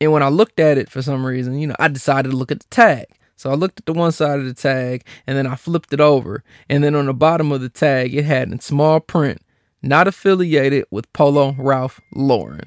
And 0.00 0.10
when 0.10 0.24
I 0.24 0.28
looked 0.28 0.58
at 0.58 0.76
it 0.76 0.90
for 0.90 1.00
some 1.00 1.24
reason, 1.24 1.58
you 1.58 1.68
know, 1.68 1.76
I 1.78 1.86
decided 1.86 2.32
to 2.32 2.36
look 2.36 2.50
at 2.50 2.58
the 2.58 2.66
tag. 2.70 3.06
So 3.36 3.50
I 3.50 3.54
looked 3.54 3.78
at 3.78 3.86
the 3.86 3.92
one 3.92 4.10
side 4.10 4.40
of 4.40 4.44
the 4.44 4.54
tag 4.54 5.04
and 5.26 5.38
then 5.38 5.46
I 5.46 5.54
flipped 5.54 5.92
it 5.92 6.00
over. 6.00 6.42
And 6.68 6.82
then 6.82 6.96
on 6.96 7.06
the 7.06 7.14
bottom 7.14 7.52
of 7.52 7.60
the 7.60 7.68
tag, 7.68 8.12
it 8.12 8.24
had 8.24 8.50
in 8.50 8.58
small 8.58 8.98
print, 8.98 9.40
not 9.82 10.08
affiliated 10.08 10.84
with 10.90 11.12
Polo 11.12 11.54
Ralph 11.56 12.00
Lauren. 12.12 12.62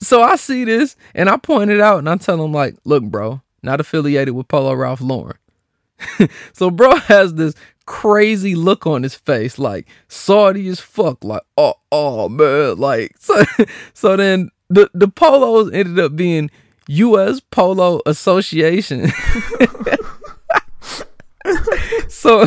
So 0.00 0.22
I 0.22 0.36
see 0.36 0.64
this 0.64 0.96
and 1.14 1.28
I 1.28 1.36
point 1.36 1.70
it 1.70 1.80
out 1.80 1.98
and 1.98 2.08
I 2.08 2.16
tell 2.16 2.42
him 2.42 2.52
like, 2.52 2.76
look, 2.84 3.04
bro, 3.04 3.42
not 3.62 3.80
affiliated 3.80 4.34
with 4.34 4.48
Polo 4.48 4.74
Ralph 4.74 5.00
Lauren. 5.00 5.38
so 6.52 6.70
bro 6.70 6.96
has 6.96 7.34
this 7.34 7.54
crazy 7.86 8.54
look 8.54 8.86
on 8.86 9.02
his 9.02 9.14
face, 9.14 9.58
like 9.58 9.88
salty 10.06 10.68
as 10.68 10.78
fuck, 10.78 11.24
like, 11.24 11.42
oh, 11.56 11.74
oh 11.90 12.28
man, 12.28 12.78
like 12.78 13.14
so 13.18 13.42
so 13.94 14.16
then 14.16 14.50
the 14.68 14.90
the 14.94 15.08
polos 15.08 15.72
ended 15.72 15.98
up 15.98 16.14
being 16.14 16.50
US 16.88 17.40
Polo 17.40 18.00
Association. 18.06 19.08
so 22.08 22.46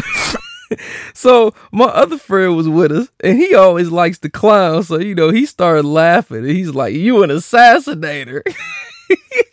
so 1.13 1.53
my 1.71 1.86
other 1.86 2.17
friend 2.17 2.55
was 2.55 2.69
with 2.69 2.91
us, 2.91 3.10
and 3.23 3.38
he 3.38 3.55
always 3.55 3.89
likes 3.89 4.19
to 4.19 4.29
clown. 4.29 4.84
So 4.84 4.99
you 4.99 5.15
know, 5.15 5.29
he 5.29 5.45
started 5.45 5.86
laughing, 5.86 6.38
and 6.38 6.49
he's 6.49 6.73
like, 6.73 6.93
"You 6.93 7.23
an 7.23 7.29
assassinator." 7.29 8.41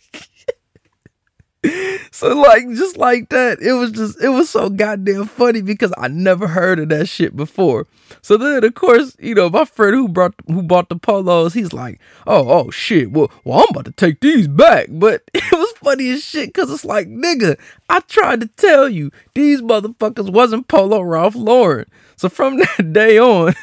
so 2.11 2.35
like 2.35 2.69
just 2.71 2.97
like 2.97 3.29
that 3.29 3.61
it 3.61 3.73
was 3.73 3.93
just 3.93 4.21
it 4.23 4.29
was 4.29 4.49
so 4.49 4.69
goddamn 4.69 5.27
funny 5.27 5.61
because 5.61 5.93
i 5.99 6.09
never 6.09 6.47
heard 6.47 6.79
of 6.79 6.89
that 6.89 7.09
shit 7.09 7.37
before. 7.37 7.87
So 8.23 8.37
then 8.37 8.65
of 8.65 8.75
course 8.75 9.17
you 9.21 9.35
know 9.35 9.51
my 9.51 9.65
friend 9.65 9.95
who 9.95 10.09
brought 10.09 10.35
who 10.47 10.63
bought 10.63 10.89
the 10.89 10.97
polos 10.97 11.55
he's 11.55 11.73
like 11.73 12.01
oh 12.27 12.49
oh 12.49 12.71
shit. 12.71 13.11
Well, 13.11 13.31
well 13.45 13.61
i'm 13.61 13.67
about 13.71 13.85
to 13.87 13.93
take 13.93 14.21
these 14.21 14.49
back. 14.49 14.87
But 14.91 15.23
it 15.35 15.53
was 15.53 15.73
funny 15.79 16.11
as 16.11 16.25
shit 16.25 16.49
because 16.49 16.71
it's 16.71 16.85
like 16.85 17.09
nigga 17.09 17.59
i 17.89 18.01
tried 18.01 18.41
to 18.41 18.49
tell 18.49 18.89
you 18.89 19.11
these 19.35 19.61
motherfuckers 19.61 20.33
wasn't 20.33 20.69
polo 20.69 21.01
ralph 21.01 21.35
lauren. 21.35 21.87
So 22.17 22.29
from 22.29 22.57
that 22.77 22.93
day 22.93 23.19
on 23.19 23.55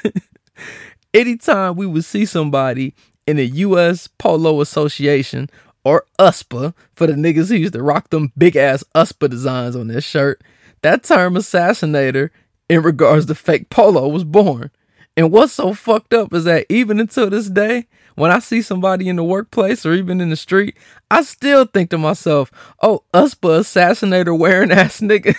anytime 1.13 1.75
we 1.75 1.85
would 1.85 2.05
see 2.05 2.25
somebody 2.25 2.93
in 3.27 3.37
the 3.37 3.47
us 3.47 4.07
polo 4.07 4.61
association 4.61 5.49
or 5.85 6.05
USPA 6.19 6.73
for 6.95 7.07
the 7.07 7.13
niggas 7.13 7.47
who 7.47 7.55
used 7.55 7.73
to 7.73 7.83
rock 7.83 8.09
them 8.09 8.33
big 8.37 8.57
ass 8.57 8.83
USPA 8.95 9.29
designs 9.29 9.75
on 9.75 9.87
their 9.87 10.01
shirt, 10.01 10.41
that 10.81 11.03
term 11.03 11.35
assassinator 11.35 12.31
in 12.67 12.81
regards 12.81 13.27
to 13.27 13.35
fake 13.35 13.69
polo 13.69 14.07
was 14.09 14.23
born. 14.23 14.71
And 15.15 15.31
what's 15.31 15.53
so 15.53 15.73
fucked 15.73 16.13
up 16.13 16.33
is 16.33 16.43
that 16.43 16.65
even 16.67 16.99
until 16.99 17.29
this 17.29 17.49
day, 17.49 17.87
when 18.15 18.31
I 18.31 18.39
see 18.39 18.61
somebody 18.61 19.07
in 19.07 19.15
the 19.15 19.23
workplace 19.23 19.85
or 19.85 19.93
even 19.93 20.19
in 20.19 20.29
the 20.29 20.35
street, 20.35 20.75
I 21.09 21.21
still 21.21 21.65
think 21.65 21.89
to 21.91 21.97
myself, 21.97 22.51
oh, 22.81 23.03
USPA 23.13 23.59
assassinator 23.61 24.37
wearing 24.37 24.71
ass 24.71 24.99
nigga. 24.99 25.35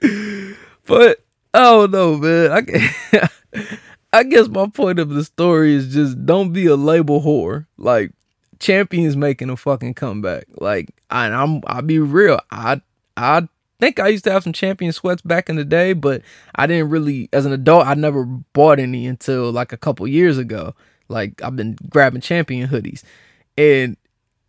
but 0.86 1.24
I 1.52 1.58
don't 1.60 1.90
know, 1.90 2.16
man. 2.16 2.50
I, 3.12 3.28
I 4.12 4.22
guess 4.22 4.48
my 4.48 4.68
point 4.68 4.98
of 4.98 5.10
the 5.10 5.24
story 5.24 5.74
is 5.74 5.92
just 5.92 6.24
don't 6.24 6.52
be 6.52 6.66
a 6.66 6.76
label 6.76 7.20
whore. 7.20 7.66
Like 7.76 8.12
champions 8.58 9.16
making 9.16 9.50
a 9.50 9.56
fucking 9.56 9.94
comeback. 9.94 10.46
Like 10.58 10.90
I, 11.10 11.26
I'm, 11.26 11.62
I'll 11.66 11.82
be 11.82 11.98
real. 11.98 12.40
I, 12.50 12.80
I 13.16 13.48
think 13.80 14.00
I 14.00 14.08
used 14.08 14.24
to 14.24 14.32
have 14.32 14.42
some 14.42 14.52
champion 14.52 14.92
sweats 14.92 15.22
back 15.22 15.48
in 15.48 15.56
the 15.56 15.64
day, 15.64 15.92
but 15.92 16.22
I 16.54 16.66
didn't 16.66 16.90
really, 16.90 17.28
as 17.32 17.46
an 17.46 17.52
adult, 17.52 17.86
I 17.86 17.94
never 17.94 18.24
bought 18.24 18.78
any 18.78 19.06
until 19.06 19.50
like 19.52 19.72
a 19.72 19.76
couple 19.76 20.06
years 20.06 20.38
ago. 20.38 20.74
Like 21.08 21.42
I've 21.42 21.56
been 21.56 21.76
grabbing 21.88 22.20
champion 22.20 22.68
hoodies, 22.68 23.04
and 23.56 23.96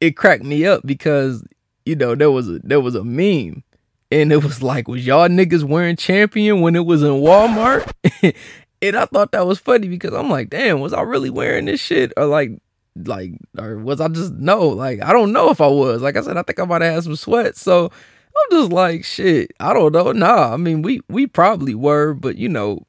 it 0.01 0.17
cracked 0.17 0.43
me 0.43 0.65
up 0.65 0.81
because 0.85 1.43
you 1.85 1.95
know 1.95 2.15
there 2.15 2.31
was 2.31 2.49
a 2.49 2.59
there 2.63 2.81
was 2.81 2.95
a 2.95 3.03
meme, 3.03 3.63
and 4.11 4.31
it 4.31 4.43
was 4.43 4.63
like, 4.63 4.87
was 4.87 5.05
y'all 5.05 5.27
niggas 5.27 5.63
wearing 5.63 5.95
champion 5.95 6.61
when 6.61 6.75
it 6.75 6.85
was 6.85 7.03
in 7.03 7.09
Walmart? 7.09 7.91
and 8.81 8.95
I 8.95 9.05
thought 9.05 9.33
that 9.33 9.45
was 9.45 9.59
funny 9.59 9.87
because 9.87 10.13
I'm 10.13 10.31
like, 10.31 10.49
damn, 10.49 10.79
was 10.79 10.93
I 10.93 11.01
really 11.01 11.29
wearing 11.29 11.65
this 11.65 11.79
shit 11.79 12.11
or 12.17 12.25
like 12.25 12.59
like 13.05 13.33
or 13.57 13.77
was 13.77 14.01
I 14.01 14.07
just 14.07 14.33
no 14.33 14.67
like 14.67 15.01
I 15.01 15.11
don't 15.13 15.31
know 15.33 15.49
if 15.49 15.61
I 15.61 15.67
was. 15.67 16.01
Like 16.01 16.17
I 16.17 16.21
said 16.21 16.37
I 16.37 16.43
think 16.43 16.59
I 16.59 16.65
might 16.65 16.81
have 16.81 16.93
had 16.93 17.03
some 17.03 17.15
sweat. 17.15 17.55
so 17.55 17.85
I'm 17.85 18.51
just 18.51 18.71
like 18.71 19.03
shit 19.03 19.51
I 19.59 19.73
don't 19.73 19.93
know. 19.93 20.11
Nah 20.11 20.53
I 20.53 20.57
mean 20.57 20.81
we 20.81 21.01
we 21.09 21.27
probably 21.27 21.75
were 21.75 22.13
but 22.13 22.37
you 22.37 22.49
know 22.49 22.85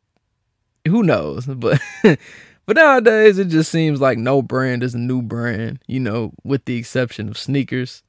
who 0.87 1.03
knows? 1.03 1.47
But 1.57 1.81
but 2.67 2.77
nowadays 2.77 3.39
it 3.39 3.47
just 3.47 3.71
seems 3.71 3.99
like 4.01 4.19
no 4.19 4.43
brand 4.43 4.83
is 4.83 4.95
a 4.95 4.99
new 4.99 5.23
brand 5.23 5.79
you 5.87 5.99
know 6.01 6.33
with 6.45 6.67
the 6.67 6.77
exception 6.77 7.29
of 7.29 7.39
sneakers. 7.39 8.03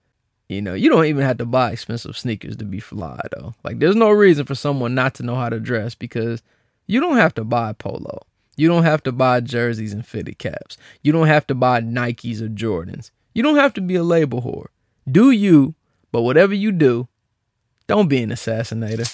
You 0.47 0.61
know 0.61 0.73
you 0.73 0.89
don't 0.89 1.05
even 1.05 1.23
have 1.23 1.37
to 1.37 1.45
buy 1.45 1.71
expensive 1.71 2.17
sneakers 2.17 2.57
to 2.57 2.65
be 2.65 2.79
fly 2.79 3.19
though. 3.37 3.53
Like 3.63 3.79
there's 3.79 3.95
no 3.95 4.09
reason 4.09 4.45
for 4.45 4.55
someone 4.55 4.95
not 4.95 5.15
to 5.15 5.23
know 5.23 5.35
how 5.35 5.49
to 5.49 5.59
dress 5.59 5.95
because 5.95 6.41
you 6.87 6.99
don't 6.99 7.17
have 7.17 7.35
to 7.35 7.43
buy 7.43 7.73
polo 7.73 8.21
you 8.59 8.67
don't 8.67 8.83
have 8.83 9.01
to 9.03 9.13
buy 9.13 9.39
jerseys 9.39 9.93
and 9.93 10.05
fitted 10.05 10.37
caps. 10.37 10.75
You 11.01 11.13
don't 11.13 11.27
have 11.27 11.47
to 11.47 11.55
buy 11.55 11.79
Nikes 11.79 12.41
or 12.41 12.49
Jordans. 12.49 13.09
You 13.33 13.41
don't 13.41 13.55
have 13.55 13.73
to 13.75 13.81
be 13.81 13.95
a 13.95 14.03
label 14.03 14.41
whore. 14.41 14.67
Do 15.09 15.31
you, 15.31 15.75
but 16.11 16.23
whatever 16.23 16.53
you 16.53 16.73
do, 16.73 17.07
don't 17.87 18.09
be 18.09 18.21
an 18.21 18.31
assassinator. 18.31 19.07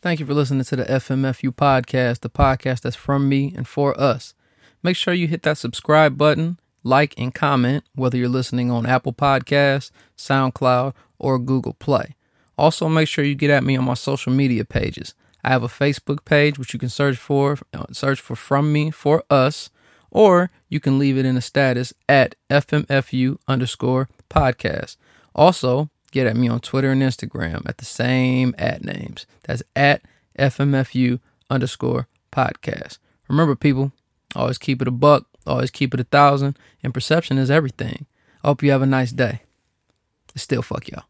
Thank 0.00 0.20
you 0.20 0.26
for 0.26 0.34
listening 0.34 0.62
to 0.62 0.76
the 0.76 0.84
FMFU 0.84 1.52
podcast, 1.52 2.20
the 2.20 2.30
podcast 2.30 2.82
that's 2.82 2.94
from 2.94 3.28
me 3.28 3.52
and 3.56 3.66
for 3.66 4.00
us. 4.00 4.32
Make 4.80 4.94
sure 4.94 5.12
you 5.12 5.26
hit 5.26 5.42
that 5.42 5.58
subscribe 5.58 6.16
button, 6.16 6.60
like, 6.84 7.14
and 7.18 7.34
comment, 7.34 7.82
whether 7.96 8.16
you're 8.16 8.28
listening 8.28 8.70
on 8.70 8.86
Apple 8.86 9.12
Podcasts, 9.12 9.90
SoundCloud, 10.16 10.94
or 11.18 11.40
Google 11.40 11.72
Play. 11.72 12.14
Also, 12.56 12.88
make 12.88 13.08
sure 13.08 13.24
you 13.24 13.34
get 13.34 13.50
at 13.50 13.64
me 13.64 13.76
on 13.76 13.84
my 13.84 13.94
social 13.94 14.32
media 14.32 14.64
pages. 14.64 15.14
I 15.44 15.50
have 15.50 15.62
a 15.62 15.68
Facebook 15.68 16.24
page 16.24 16.58
which 16.58 16.72
you 16.72 16.78
can 16.78 16.88
search 16.88 17.16
for, 17.18 17.58
uh, 17.74 17.84
search 17.92 18.20
for 18.20 18.34
From 18.34 18.72
Me 18.72 18.90
for 18.90 19.22
Us, 19.28 19.70
or 20.10 20.50
you 20.68 20.80
can 20.80 20.98
leave 20.98 21.18
it 21.18 21.26
in 21.26 21.36
a 21.36 21.42
status 21.42 21.92
at 22.08 22.34
FMFU 22.48 23.36
underscore 23.46 24.08
podcast. 24.30 24.96
Also, 25.34 25.90
get 26.12 26.26
at 26.26 26.36
me 26.36 26.48
on 26.48 26.60
Twitter 26.60 26.92
and 26.92 27.02
Instagram 27.02 27.68
at 27.68 27.78
the 27.78 27.84
same 27.84 28.54
at 28.56 28.82
names. 28.82 29.26
That's 29.42 29.62
at 29.76 30.02
FMFU 30.38 31.20
underscore 31.50 32.08
podcast. 32.32 32.98
Remember, 33.28 33.54
people, 33.54 33.92
always 34.34 34.58
keep 34.58 34.80
it 34.80 34.88
a 34.88 34.92
buck, 34.92 35.26
always 35.46 35.70
keep 35.70 35.92
it 35.92 36.00
a 36.00 36.04
thousand, 36.04 36.58
and 36.82 36.94
perception 36.94 37.36
is 37.36 37.50
everything. 37.50 38.06
I 38.42 38.48
hope 38.48 38.62
you 38.62 38.70
have 38.70 38.82
a 38.82 38.86
nice 38.86 39.12
day. 39.12 39.42
Still 40.36 40.62
fuck 40.62 40.88
y'all. 40.88 41.04